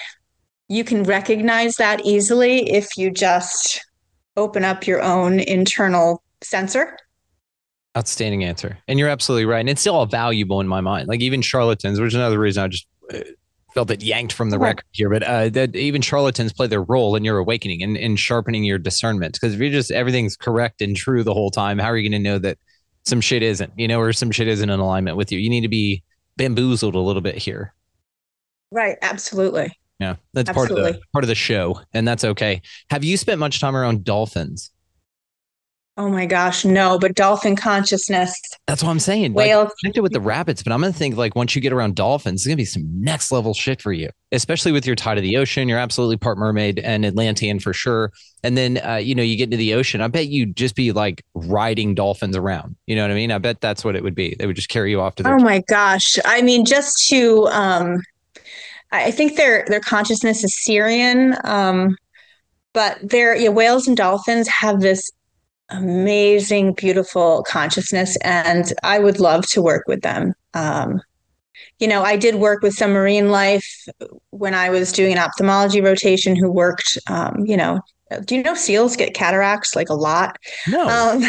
[0.69, 3.83] you can recognize that easily if you just
[4.37, 6.97] open up your own internal sensor.
[7.97, 8.77] Outstanding answer.
[8.87, 9.59] And you're absolutely right.
[9.59, 11.07] And it's still valuable in my mind.
[11.07, 13.19] Like even charlatans, which is another reason I just uh,
[13.73, 14.69] felt it yanked from the right.
[14.69, 18.15] record here, but uh, that even charlatans play their role in your awakening and in
[18.15, 19.33] sharpening your discernment.
[19.33, 22.23] Because if you're just everything's correct and true the whole time, how are you going
[22.23, 22.57] to know that
[23.03, 25.39] some shit isn't, you know, or some shit isn't in alignment with you?
[25.39, 26.03] You need to be
[26.37, 27.73] bamboozled a little bit here.
[28.71, 28.97] Right.
[29.01, 29.77] Absolutely.
[29.99, 30.81] Yeah, that's absolutely.
[30.81, 32.61] part of the part of the show, and that's okay.
[32.89, 34.71] Have you spent much time around dolphins?
[35.95, 38.35] Oh my gosh, no, but dolphin consciousness.
[38.65, 39.33] That's what I'm saying.
[39.35, 39.65] Whales.
[39.65, 42.41] Like, connected with the rabbits, but I'm gonna think like once you get around dolphins,
[42.41, 45.37] it's gonna be some next level shit for you, especially with your tie to the
[45.37, 45.69] ocean.
[45.69, 48.11] You're absolutely part mermaid and Atlantean for sure.
[48.43, 50.01] And then uh, you know, you get into the ocean.
[50.01, 52.75] I bet you'd just be like riding dolphins around.
[52.87, 53.31] You know what I mean?
[53.31, 54.35] I bet that's what it would be.
[54.39, 56.17] They would just carry you off to their Oh my gosh.
[56.25, 58.01] I mean, just to um
[58.91, 61.39] I think their their consciousness is Sirian.
[61.45, 61.97] Um
[62.73, 65.11] but their yeah, whales and dolphins have this
[65.73, 70.33] amazing, beautiful consciousness, and I would love to work with them.
[70.53, 71.01] Um,
[71.79, 73.67] you know, I did work with some marine life
[74.29, 77.81] when I was doing an ophthalmology rotation who worked, um, you know,
[78.25, 80.37] do you know seals get cataracts like a lot?
[80.67, 80.87] No.
[80.87, 81.23] Um,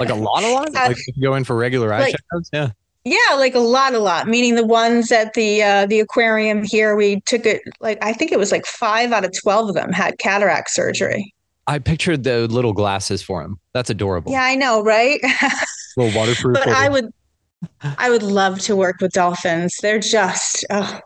[0.00, 0.68] like a lot, a lot?
[0.74, 2.48] Uh, like going for regular eye like, checkups?
[2.52, 2.70] Yeah.
[3.04, 4.28] Yeah, like a lot, a lot.
[4.28, 8.30] Meaning the ones at the uh, the aquarium here, we took it like I think
[8.30, 11.34] it was like five out of twelve of them had cataract surgery.
[11.66, 13.58] I pictured the little glasses for him.
[13.72, 14.32] That's adorable.
[14.32, 15.20] Yeah, I know, right?
[15.96, 16.54] little waterproof.
[16.54, 17.12] but I would,
[17.98, 19.76] I would love to work with dolphins.
[19.80, 21.00] They're just, oh,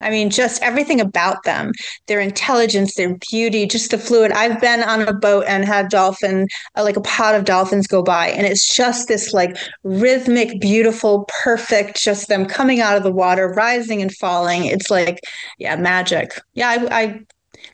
[0.00, 1.72] I mean, just everything about them,
[2.06, 4.30] their intelligence, their beauty, just the fluid.
[4.30, 8.02] I've been on a boat and had dolphin, uh, like a pod of dolphins go
[8.02, 13.12] by, and it's just this like rhythmic, beautiful, perfect, just them coming out of the
[13.12, 14.66] water, rising and falling.
[14.66, 15.18] It's like,
[15.58, 16.30] yeah, magic.
[16.52, 17.20] Yeah, I, I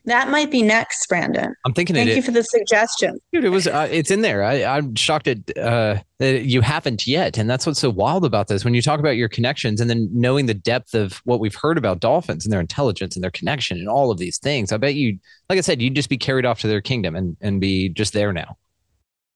[0.05, 1.55] that might be next, Brandon.
[1.65, 1.95] I'm thinking.
[1.95, 3.45] Thank it, you for the suggestion, dude.
[3.45, 3.67] It was.
[3.67, 4.43] Uh, it's in there.
[4.43, 8.49] I, I'm shocked at, uh, that you haven't yet, and that's what's so wild about
[8.49, 8.65] this.
[8.65, 11.79] When you talk about your connections, and then knowing the depth of what we've heard
[11.79, 14.95] about dolphins and their intelligence and their connection and all of these things, I bet
[14.95, 15.19] you,
[15.49, 18.13] like I said, you'd just be carried off to their kingdom and and be just
[18.13, 18.57] there now.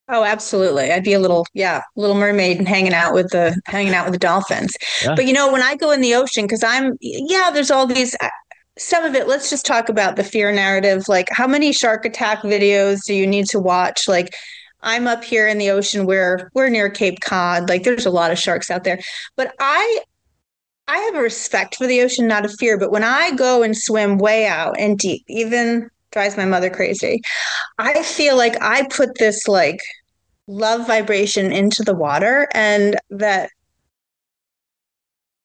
[0.09, 0.93] Oh, absolutely.
[0.93, 4.13] I'd be a little, yeah, little mermaid and hanging out with the hanging out with
[4.13, 4.73] the dolphins.
[5.03, 5.17] Yeah.
[5.17, 8.15] But you know, when I go in the ocean, because I'm, yeah, there's all these
[8.79, 11.09] some of it let's just talk about the fear narrative.
[11.09, 14.09] Like how many shark attack videos do you need to watch?
[14.09, 14.35] Like
[14.83, 17.69] i'm up here in the ocean where we're near cape cod.
[17.69, 19.01] Like there's a lot of sharks out there.
[19.37, 20.01] But i
[20.89, 22.79] i have a respect for the ocean not a fear.
[22.79, 27.21] But when i go and swim way out and deep even drives my mother crazy
[27.79, 29.81] i feel like i put this like
[30.47, 33.51] love vibration into the water and that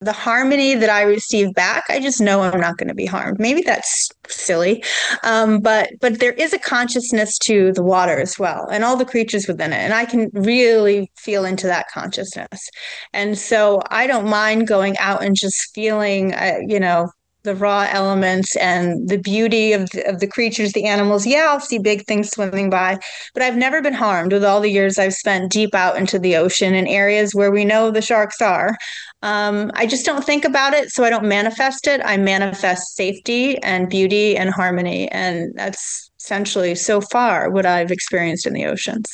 [0.01, 3.39] the harmony that I receive back, I just know I'm not going to be harmed.
[3.39, 4.83] Maybe that's silly,
[5.23, 9.05] um, but but there is a consciousness to the water as well, and all the
[9.05, 12.69] creatures within it, and I can really feel into that consciousness.
[13.13, 17.09] And so I don't mind going out and just feeling, uh, you know,
[17.43, 21.25] the raw elements and the beauty of the, of the creatures, the animals.
[21.25, 22.99] Yeah, I'll see big things swimming by,
[23.33, 26.35] but I've never been harmed with all the years I've spent deep out into the
[26.35, 28.77] ocean in areas where we know the sharks are.
[29.23, 32.01] Um, I just don't think about it, so I don't manifest it.
[32.03, 38.45] I manifest safety and beauty and harmony, and that's essentially so far what I've experienced
[38.45, 39.07] in the oceans.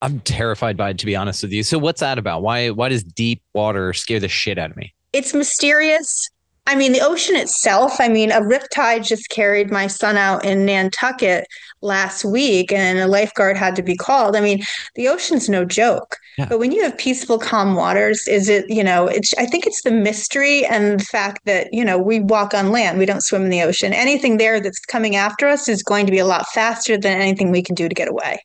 [0.00, 1.62] I'm terrified by it, to be honest with you.
[1.62, 2.42] So, what's that about?
[2.42, 2.70] Why?
[2.70, 4.94] Why does deep water scare the shit out of me?
[5.12, 6.28] It's mysterious.
[6.68, 10.66] I mean, the ocean itself, I mean, a riptide just carried my son out in
[10.66, 11.46] Nantucket
[11.80, 14.36] last week and a lifeguard had to be called.
[14.36, 14.62] I mean,
[14.94, 16.18] the ocean's no joke.
[16.46, 19.82] But when you have peaceful, calm waters, is it, you know, it's, I think it's
[19.82, 23.42] the mystery and the fact that, you know, we walk on land, we don't swim
[23.42, 23.92] in the ocean.
[23.92, 27.50] Anything there that's coming after us is going to be a lot faster than anything
[27.50, 28.38] we can do to get away.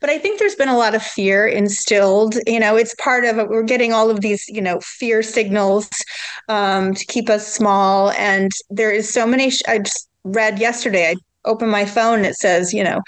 [0.00, 2.36] But I think there's been a lot of fear instilled.
[2.46, 3.48] You know, it's part of it.
[3.48, 5.90] We're getting all of these, you know, fear signals
[6.48, 8.10] um, to keep us small.
[8.12, 12.36] And there is so many, sh- I just read yesterday, I opened my phone, it
[12.36, 13.02] says, you know,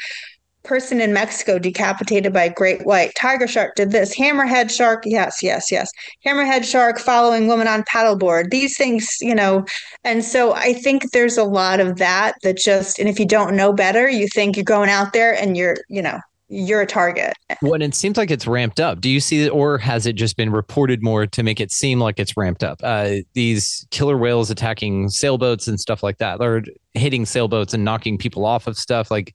[0.66, 4.14] person in Mexico decapitated by great white tiger shark did this.
[4.14, 5.90] Hammerhead shark, yes, yes, yes.
[6.26, 8.50] Hammerhead shark following woman on paddleboard.
[8.50, 9.64] These things, you know,
[10.04, 13.56] and so I think there's a lot of that that just and if you don't
[13.56, 17.32] know better, you think you're going out there and you're, you know, you're a target.
[17.60, 19.00] Well, it seems like it's ramped up.
[19.00, 21.98] Do you see it, or has it just been reported more to make it seem
[21.98, 22.80] like it's ramped up?
[22.82, 26.62] Uh, these killer whales attacking sailboats and stuff like that, or
[26.94, 29.10] hitting sailboats and knocking people off of stuff.
[29.10, 29.34] Like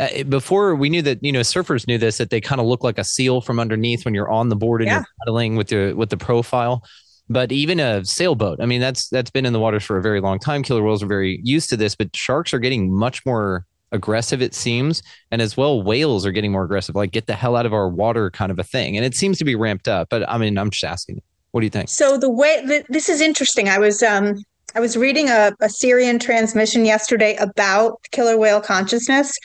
[0.00, 2.82] uh, before, we knew that you know surfers knew this that they kind of look
[2.82, 4.96] like a seal from underneath when you're on the board and yeah.
[4.96, 6.82] you're paddling with the with the profile.
[7.28, 10.20] But even a sailboat, I mean, that's that's been in the waters for a very
[10.20, 10.62] long time.
[10.62, 14.54] Killer whales are very used to this, but sharks are getting much more aggressive it
[14.54, 17.72] seems and as well whales are getting more aggressive like get the hell out of
[17.72, 20.38] our water kind of a thing and it seems to be ramped up but i
[20.38, 21.20] mean i'm just asking
[21.50, 24.36] what do you think so the way th- this is interesting i was um
[24.76, 29.36] i was reading a, a Sirian transmission yesterday about killer whale consciousness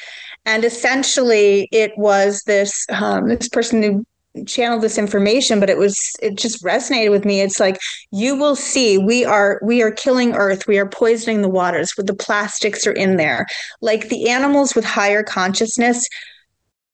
[0.45, 4.05] and essentially it was this um, this person who
[4.45, 7.41] channeled this information but it was it just resonated with me.
[7.41, 7.79] It's like
[8.11, 10.67] you will see we are we are killing earth.
[10.67, 13.45] We are poisoning the waters with the plastics are in there.
[13.81, 16.07] Like the animals with higher consciousness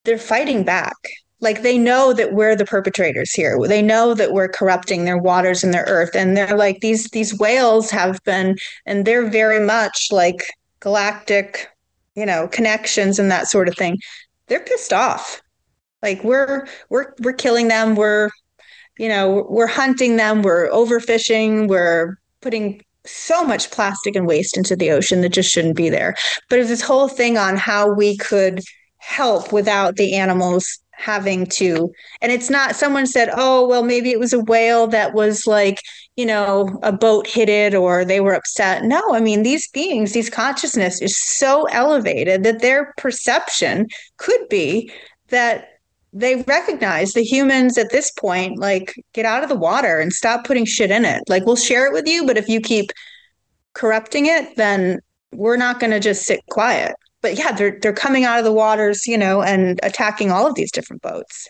[0.04, 0.96] they're fighting back.
[1.42, 3.58] Like they know that we're the perpetrators here.
[3.68, 6.16] They know that we're corrupting their waters and their earth.
[6.16, 10.46] And they're like these these whales have been and they're very much like
[10.80, 11.68] galactic
[12.16, 13.98] you know connections and that sort of thing
[14.48, 15.42] they're pissed off
[16.02, 17.96] like we're we're we're killing them.
[17.96, 18.30] We're
[18.98, 20.42] you know we're hunting them.
[20.42, 21.68] We're overfishing.
[21.68, 26.16] We're putting so much plastic and waste into the ocean that just shouldn't be there.
[26.50, 28.62] But it's this whole thing on how we could
[28.98, 31.92] help without the animals having to
[32.22, 35.82] and it's not someone said oh well maybe it was a whale that was like
[36.22, 40.14] you know a boat hit it or they were upset no i mean these beings
[40.14, 44.92] these consciousness is so elevated that their perception could be
[45.30, 45.70] that
[46.14, 50.46] they recognize the humans at this point like get out of the water and stop
[50.46, 52.92] putting shit in it like we'll share it with you but if you keep
[53.74, 55.00] corrupting it then
[55.34, 58.52] we're not going to just sit quiet but yeah, they're they're coming out of the
[58.52, 61.48] waters, you know, and attacking all of these different boats.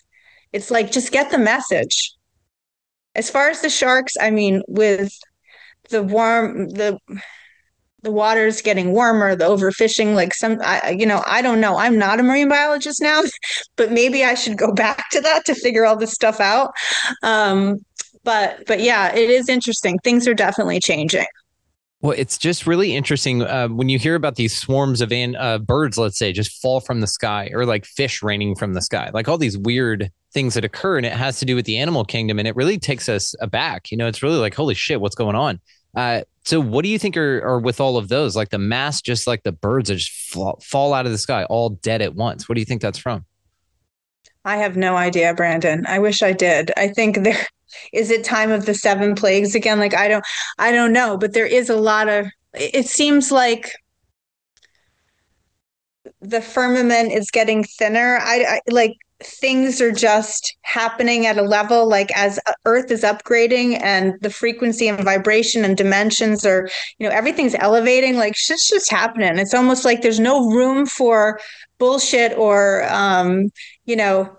[0.51, 2.13] It's like just get the message.
[3.15, 5.11] As far as the sharks, I mean, with
[5.89, 6.97] the warm the
[8.03, 11.77] the water's getting warmer, the overfishing, like some, I, you know, I don't know.
[11.77, 13.21] I'm not a marine biologist now,
[13.75, 16.71] but maybe I should go back to that to figure all this stuff out.
[17.23, 17.77] Um,
[18.23, 19.99] but, but yeah, it is interesting.
[19.99, 21.25] Things are definitely changing.
[22.01, 25.59] Well, it's just really interesting uh, when you hear about these swarms of an, uh,
[25.59, 29.11] birds, let's say, just fall from the sky or like fish raining from the sky,
[29.13, 30.97] like all these weird things that occur.
[30.97, 32.39] And it has to do with the animal kingdom.
[32.39, 33.91] And it really takes us aback.
[33.91, 35.59] You know, it's really like, holy shit, what's going on?
[35.95, 38.35] Uh, so, what do you think are, are with all of those?
[38.35, 41.43] Like the mass, just like the birds that just fall, fall out of the sky,
[41.45, 42.49] all dead at once.
[42.49, 43.25] What do you think that's from?
[44.43, 45.85] I have no idea, Brandon.
[45.85, 46.71] I wish I did.
[46.75, 47.45] I think there
[47.93, 49.79] is it time of the seven plagues again.
[49.79, 50.25] Like I don't,
[50.57, 52.27] I don't know, but there is a lot of.
[52.53, 53.71] It seems like
[56.21, 58.19] the firmament is getting thinner.
[58.21, 63.79] I, I like things are just happening at a level like as earth is upgrading
[63.83, 66.67] and the frequency and vibration and dimensions are
[66.97, 71.39] you know everything's elevating like shit's just happening it's almost like there's no room for
[71.77, 73.49] bullshit or um
[73.85, 74.35] you know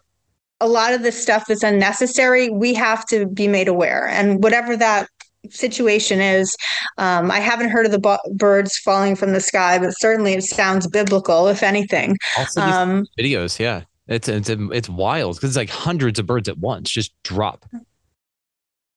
[0.62, 2.48] a lot of this stuff that's unnecessary.
[2.48, 4.06] We have to be made aware.
[4.06, 5.08] And whatever that
[5.50, 6.56] situation is
[6.98, 10.44] um, i haven't heard of the bu- birds falling from the sky but certainly it
[10.44, 12.16] sounds biblical if anything.
[12.56, 13.82] Um, videos yeah.
[14.06, 17.64] It's it's it's wild because it's like hundreds of birds at once just drop.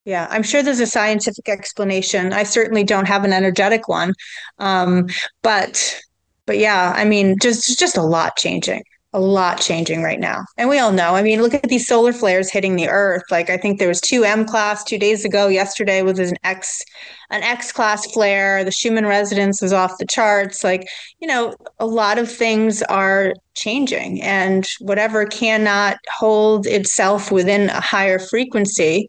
[0.03, 2.32] Yeah, I'm sure there's a scientific explanation.
[2.32, 4.13] I certainly don't have an energetic one,
[4.59, 5.07] um,
[5.41, 5.99] but
[6.45, 8.84] but yeah, I mean, just just a lot changing
[9.16, 10.43] a lot changing right now.
[10.57, 13.24] And we all know, I mean, look at these solar flares hitting the earth.
[13.32, 15.47] Like I think there was two M class two days ago.
[15.47, 16.84] Yesterday was an X
[17.32, 18.66] an X class flare.
[18.66, 20.66] The Schumann resonance was off the charts.
[20.66, 20.86] Like,
[21.20, 27.80] you know, a lot of things are changing and whatever cannot hold itself within a
[27.80, 29.07] higher frequency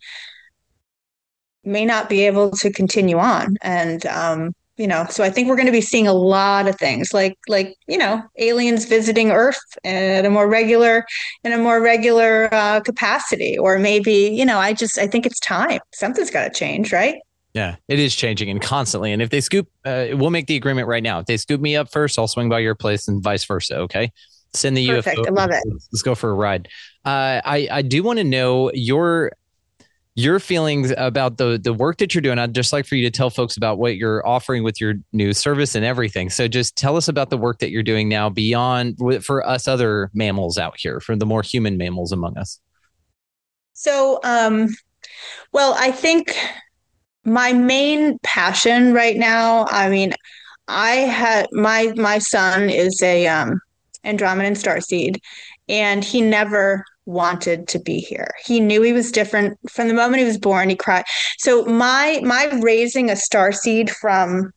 [1.64, 3.56] may not be able to continue on.
[3.60, 6.76] And um you know so i think we're going to be seeing a lot of
[6.76, 11.04] things like like you know aliens visiting earth at a more regular
[11.44, 15.40] in a more regular uh, capacity or maybe you know i just i think it's
[15.40, 15.80] time.
[15.94, 17.16] Something's got to change right?
[17.54, 20.88] Yeah it is changing and constantly and if they scoop uh, we'll make the agreement
[20.88, 21.20] right now.
[21.20, 24.12] If they scoop me up first i'll swing by your place and vice versa okay?
[24.52, 25.18] Send the Perfect.
[25.18, 25.62] ufo i love it.
[25.92, 26.68] Let's go for a ride.
[27.04, 29.32] Uh, i i do want to know your
[30.16, 32.38] your feelings about the the work that you're doing.
[32.38, 35.34] I'd just like for you to tell folks about what you're offering with your new
[35.34, 36.30] service and everything.
[36.30, 40.10] So just tell us about the work that you're doing now beyond for us other
[40.14, 42.58] mammals out here, for the more human mammals among us.
[43.74, 44.68] So, um,
[45.52, 46.34] well, I think
[47.24, 49.66] my main passion right now.
[49.68, 50.14] I mean,
[50.66, 53.60] I had my my son is a um,
[54.02, 55.18] Andromedan starseed,
[55.68, 58.34] and he never wanted to be here.
[58.44, 60.68] He knew he was different from the moment he was born.
[60.68, 61.04] He cried.
[61.38, 64.50] So my my raising a star seed from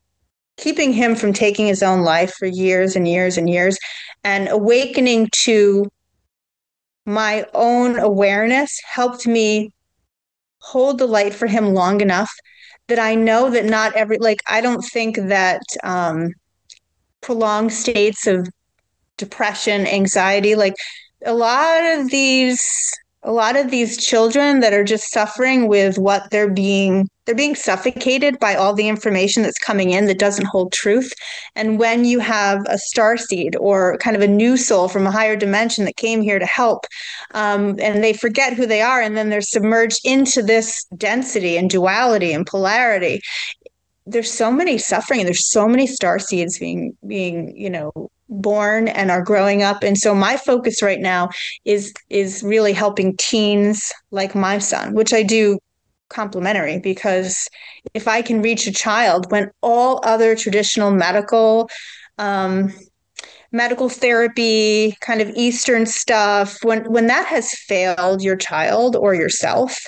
[0.58, 3.78] keeping him from taking his own life for years and years and years
[4.24, 5.86] and awakening to
[7.06, 9.72] my own awareness helped me
[10.62, 12.30] hold the light for him long enough
[12.90, 16.34] that I know that not every like I don't think that um
[17.22, 18.48] prolonged states of
[19.18, 20.76] depression, anxiety like
[21.26, 22.62] a lot of these
[23.24, 27.54] a lot of these children that are just suffering with what they're being they're being
[27.54, 31.14] suffocated by all the information that's coming in that doesn't hold truth.
[31.56, 35.12] And when you have a star seed or kind of a new soul from a
[35.12, 36.86] higher dimension that came here to help
[37.36, 41.70] um, and they forget who they are and then they're submerged into this density and
[41.70, 43.22] duality and polarity
[44.08, 47.92] there's so many suffering and there's so many star seeds being being you know
[48.30, 49.84] born and are growing up.
[49.84, 51.30] And so my focus right now
[51.66, 55.58] is is really helping teens like my son which i do
[56.10, 57.48] complementary because
[57.94, 61.70] if i can reach a child when all other traditional medical
[62.18, 62.74] um,
[63.52, 69.80] medical therapy kind of eastern stuff when when that has failed your child or yourself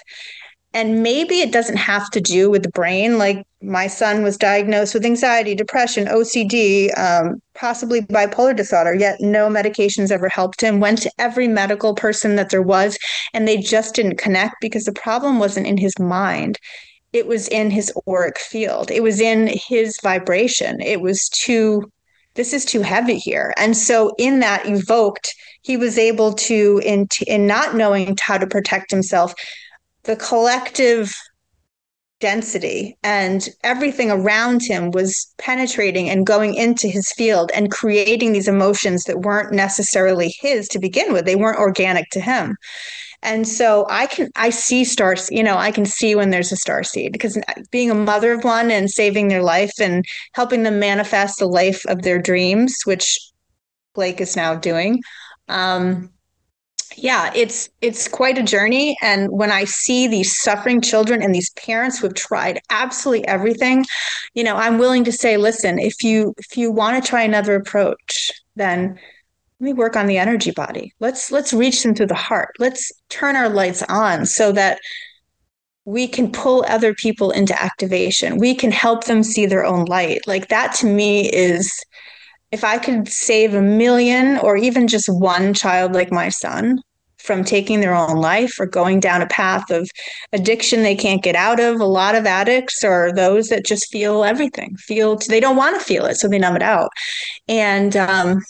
[0.73, 3.17] and maybe it doesn't have to do with the brain.
[3.17, 9.49] Like my son was diagnosed with anxiety, depression, OCD, um, possibly bipolar disorder, yet no
[9.49, 10.79] medications ever helped him.
[10.79, 12.97] Went to every medical person that there was,
[13.33, 16.57] and they just didn't connect because the problem wasn't in his mind.
[17.11, 18.89] It was in his auric field.
[18.89, 20.79] It was in his vibration.
[20.79, 21.91] It was too,
[22.35, 23.53] this is too heavy here.
[23.57, 28.47] And so, in that evoked, he was able to, in, in not knowing how to
[28.47, 29.33] protect himself,
[30.03, 31.13] the collective
[32.21, 38.47] density and everything around him was penetrating and going into his field and creating these
[38.47, 41.25] emotions that weren't necessarily his to begin with.
[41.25, 42.55] They weren't organic to him.
[43.23, 46.55] And so i can i see stars you know i can see when there's a
[46.55, 47.37] star seed because
[47.69, 50.03] being a mother of one and saving their life and
[50.33, 53.19] helping them manifest the life of their dreams which
[53.93, 54.99] blake is now doing
[55.49, 56.09] um,
[56.97, 58.97] yeah it's it's quite a journey.
[59.01, 63.85] And when i see these suffering children and these parents who have tried absolutely everything
[64.33, 67.55] you know i'm willing to say listen if you if you want to try another
[67.55, 68.99] approach then
[69.61, 70.91] let me work on the energy body.
[70.99, 72.55] Let's let's reach them through the heart.
[72.57, 74.79] Let's turn our lights on so that
[75.85, 78.39] we can pull other people into activation.
[78.39, 80.21] We can help them see their own light.
[80.25, 81.71] Like that to me is
[82.51, 86.79] if I could save a million or even just one child like my son
[87.17, 89.89] from taking their own life or going down a path of
[90.33, 94.23] addiction they can't get out of, a lot of addicts are those that just feel
[94.23, 96.89] everything, feel they don't want to feel it, so they numb it out.
[97.47, 98.41] And um,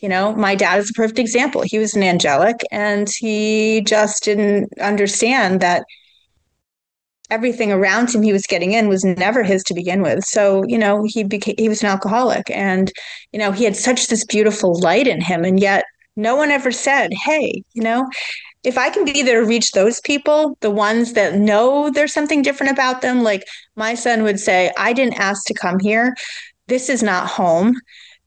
[0.00, 1.62] you know, my dad is a perfect example.
[1.64, 5.84] He was an angelic and he just didn't understand that
[7.30, 10.24] everything around him he was getting in was never his to begin with.
[10.24, 12.92] So, you know, he became he was an alcoholic and
[13.32, 15.84] you know, he had such this beautiful light in him and yet
[16.16, 18.06] no one ever said, "Hey, you know,
[18.62, 22.42] if I can be there to reach those people, the ones that know there's something
[22.42, 23.44] different about them, like
[23.76, 26.14] my son would say, I didn't ask to come here.
[26.66, 27.74] This is not home.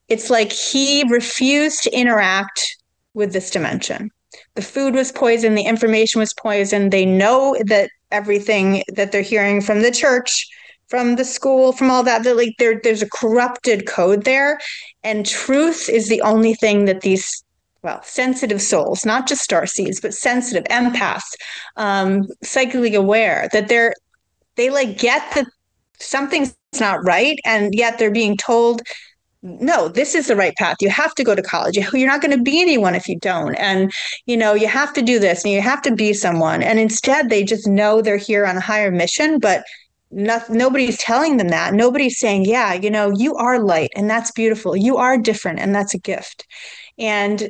[0.08, 2.78] It's like he refused to interact
[3.14, 4.10] with this dimension.
[4.56, 6.92] The food was poisoned, the information was poisoned.
[6.92, 10.48] They know that everything that they're hearing from the church
[10.88, 14.60] from the school from all that that like there there's a corrupted code there.
[15.04, 17.44] And truth is the only thing that these
[17.82, 21.34] well sensitive souls not just star seeds but sensitive empaths
[21.76, 23.94] um psychically aware that they're
[24.56, 25.46] they like get that
[26.00, 28.82] something's not right and yet they're being told
[29.44, 30.78] no, this is the right path.
[30.80, 31.76] You have to go to college.
[31.76, 33.56] You're not going to be anyone if you don't.
[33.56, 33.92] And,
[34.26, 36.64] you know, you have to do this and you have to be someone.
[36.64, 39.66] And instead, they just know they're here on a higher mission, but
[40.12, 41.74] nobody's telling them that.
[41.74, 44.78] Nobody's saying, yeah, you know, you are light and that's beautiful.
[44.78, 46.48] You are different and that's a gift.
[46.98, 47.50] And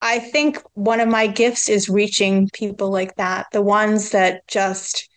[0.00, 5.08] I think one of my gifts is reaching people like that, the ones that just,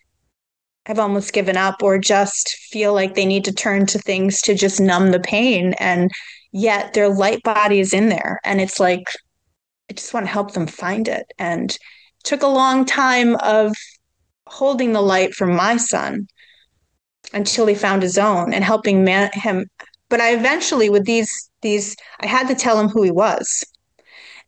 [0.90, 4.56] have almost given up or just feel like they need to turn to things to
[4.56, 5.74] just numb the pain.
[5.74, 6.10] And
[6.52, 8.40] yet their light body is in there.
[8.44, 9.04] And it's like,
[9.90, 11.32] I just want to help them find it.
[11.38, 13.76] And it took a long time of
[14.48, 16.28] holding the light for my son
[17.34, 19.68] until he found his own and helping man- him.
[20.10, 23.64] But I eventually, with these, these, I had to tell him who he was.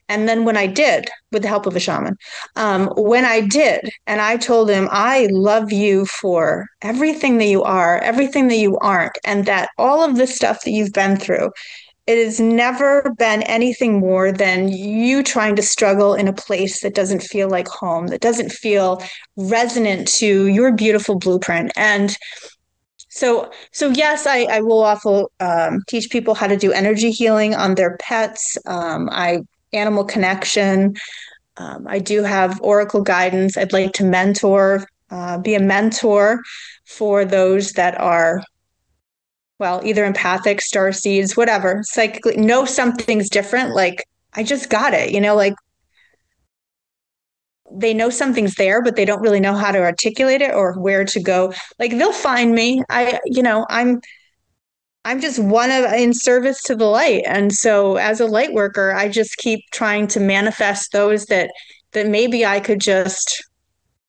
[0.10, 2.18] And then when I did, with the help of a shaman,
[2.56, 7.64] um, when I did, and I told him, I love you for everything that you
[7.64, 11.52] are, everything that you aren't, and that all of the stuff that you've been through,
[12.08, 16.96] it has never been anything more than you trying to struggle in a place that
[16.96, 19.02] doesn't feel like home, that doesn't feel
[19.38, 21.72] resonant to your beautiful blueprint.
[21.78, 22.18] And
[23.10, 27.54] so, so yes, I, I will also um, teach people how to do energy healing
[27.54, 28.58] on their pets.
[28.66, 29.42] Um, I
[29.74, 30.96] animal connection.
[31.58, 33.58] Um, I do have oracle guidance.
[33.58, 36.42] I'd like to mentor, uh, be a mentor
[36.86, 38.44] for those that are,
[39.60, 43.76] well, either empathic, star seeds, whatever, psychically know something's different.
[43.76, 45.54] Like, I just got it, you know, like
[47.74, 51.06] they know something's there, but they don't really know how to articulate it or where
[51.06, 51.54] to go.
[51.80, 52.84] Like, they'll find me.
[52.90, 54.02] I, you know, I'm,
[55.04, 57.24] I'm just one of in service to the light.
[57.26, 61.52] And so as a light worker, I just keep trying to manifest those that
[61.94, 63.44] that maybe I could just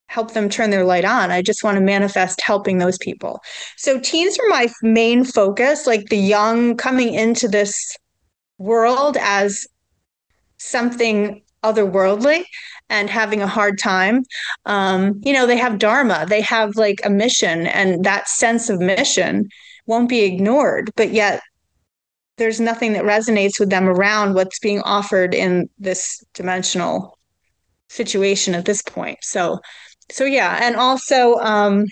[0.07, 1.31] help them turn their light on.
[1.31, 3.41] I just want to manifest helping those people.
[3.77, 7.97] So teens are my main focus, like the young coming into this
[8.59, 9.67] world as
[10.59, 12.45] something otherworldly
[12.91, 14.23] and having a hard time.
[14.67, 18.81] Um, you know, they have dharma, they have like a mission, and that sense of
[18.81, 19.49] mission
[19.87, 21.43] won't be ignored, but yet
[22.39, 27.19] there's nothing that resonates with them around what's being offered in this dimensional
[27.89, 29.19] situation at this point.
[29.23, 29.59] So,
[30.11, 31.87] so yeah, and also, um,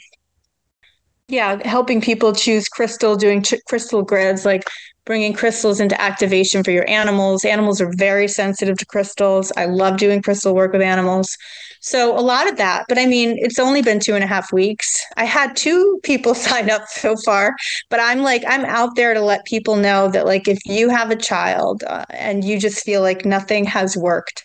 [1.29, 4.69] yeah, helping people choose crystal, doing ch- crystal grids, like
[5.05, 7.45] bringing crystals into activation for your animals.
[7.45, 9.53] Animals are very sensitive to crystals.
[9.57, 11.37] I love doing crystal work with animals.
[11.81, 14.53] So a lot of that, but I mean, it's only been two and a half
[14.53, 14.87] weeks.
[15.17, 17.55] I had two people sign up so far,
[17.89, 21.11] but I'm like, I'm out there to let people know that, like, if you have
[21.11, 24.45] a child uh, and you just feel like nothing has worked,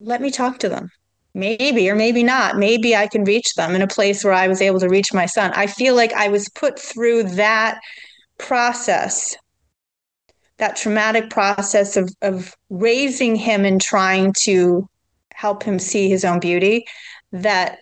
[0.00, 0.88] let me talk to them.
[1.34, 4.62] maybe or maybe not maybe i can reach them in a place where i was
[4.62, 7.80] able to reach my son i feel like i was put through that
[8.38, 9.36] process
[10.58, 14.86] that traumatic process of of raising him and trying to
[15.34, 16.84] help him see his own beauty
[17.32, 17.78] that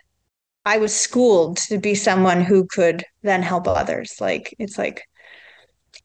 [0.64, 5.02] i was schooled to be someone who could then help others like it's like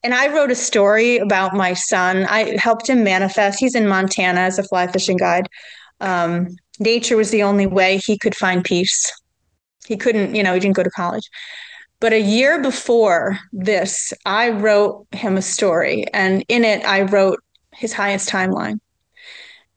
[0.04, 2.26] and I wrote a story about my son.
[2.26, 3.60] I helped him manifest.
[3.60, 5.48] He's in Montana as a fly fishing guide.
[6.00, 9.12] Um, nature was the only way he could find peace.
[9.86, 11.28] He couldn't, you know, he didn't go to college.
[12.00, 17.40] But a year before this, I wrote him a story, and in it, I wrote
[17.74, 18.80] his highest timeline.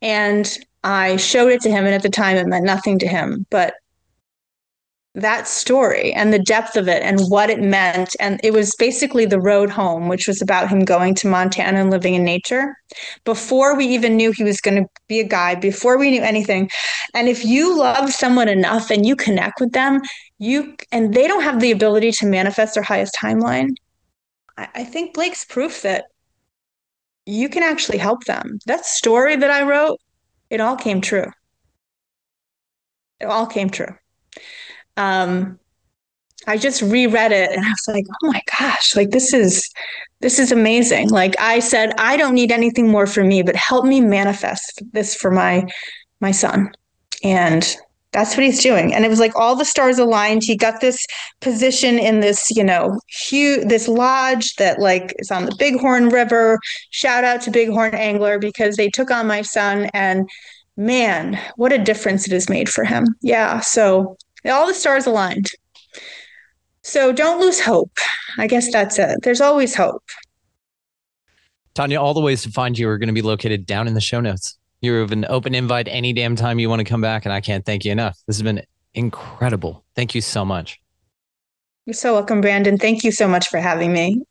[0.03, 3.47] And I showed it to him, and at the time, it meant nothing to him.
[3.51, 3.75] But
[5.15, 8.15] that story and the depth of it and what it meant.
[8.21, 11.91] And it was basically the road home, which was about him going to Montana and
[11.91, 12.77] living in nature
[13.25, 16.71] before we even knew he was going to be a guide, before we knew anything.
[17.15, 20.01] And if you love someone enough and you connect with them,
[20.39, 23.71] you and they don't have the ability to manifest their highest timeline.
[24.57, 26.05] I, I think Blake's proof that
[27.27, 28.61] you can actually help them.
[28.67, 29.99] That story that I wrote,
[30.51, 31.33] it all came true.
[33.21, 33.95] It all came true
[35.01, 35.59] um,
[36.47, 39.71] I just reread it and I was like, oh my gosh, like this is
[40.21, 41.09] this is amazing.
[41.09, 45.15] Like I said, I don't need anything more for me, but help me manifest this
[45.15, 45.67] for my
[46.21, 46.71] my son.
[47.23, 47.77] And
[48.13, 48.93] that's what he's doing.
[48.93, 50.43] And it was like all the stars aligned.
[50.43, 51.07] He got this
[51.41, 56.59] position in this, you know, huge this lodge that like is on the Bighorn River.
[56.91, 60.29] Shout out to Bighorn Angler because they took on my son and
[60.77, 63.07] man, what a difference it has made for him.
[63.21, 63.61] Yeah.
[63.61, 65.51] So all the stars aligned.
[66.83, 67.93] So don't lose hope.
[68.39, 69.19] I guess that's it.
[69.23, 70.03] There's always hope.
[71.75, 74.01] Tanya, all the ways to find you are going to be located down in the
[74.01, 74.59] show notes.
[74.83, 77.41] You have an open invite any damn time you want to come back, and I
[77.41, 78.19] can't thank you enough.
[78.27, 78.63] This has been
[78.95, 79.85] incredible.
[79.95, 80.81] Thank you so much.
[81.87, 82.79] You're so welcome, Brandon.
[82.79, 84.23] Thank you so much for having me.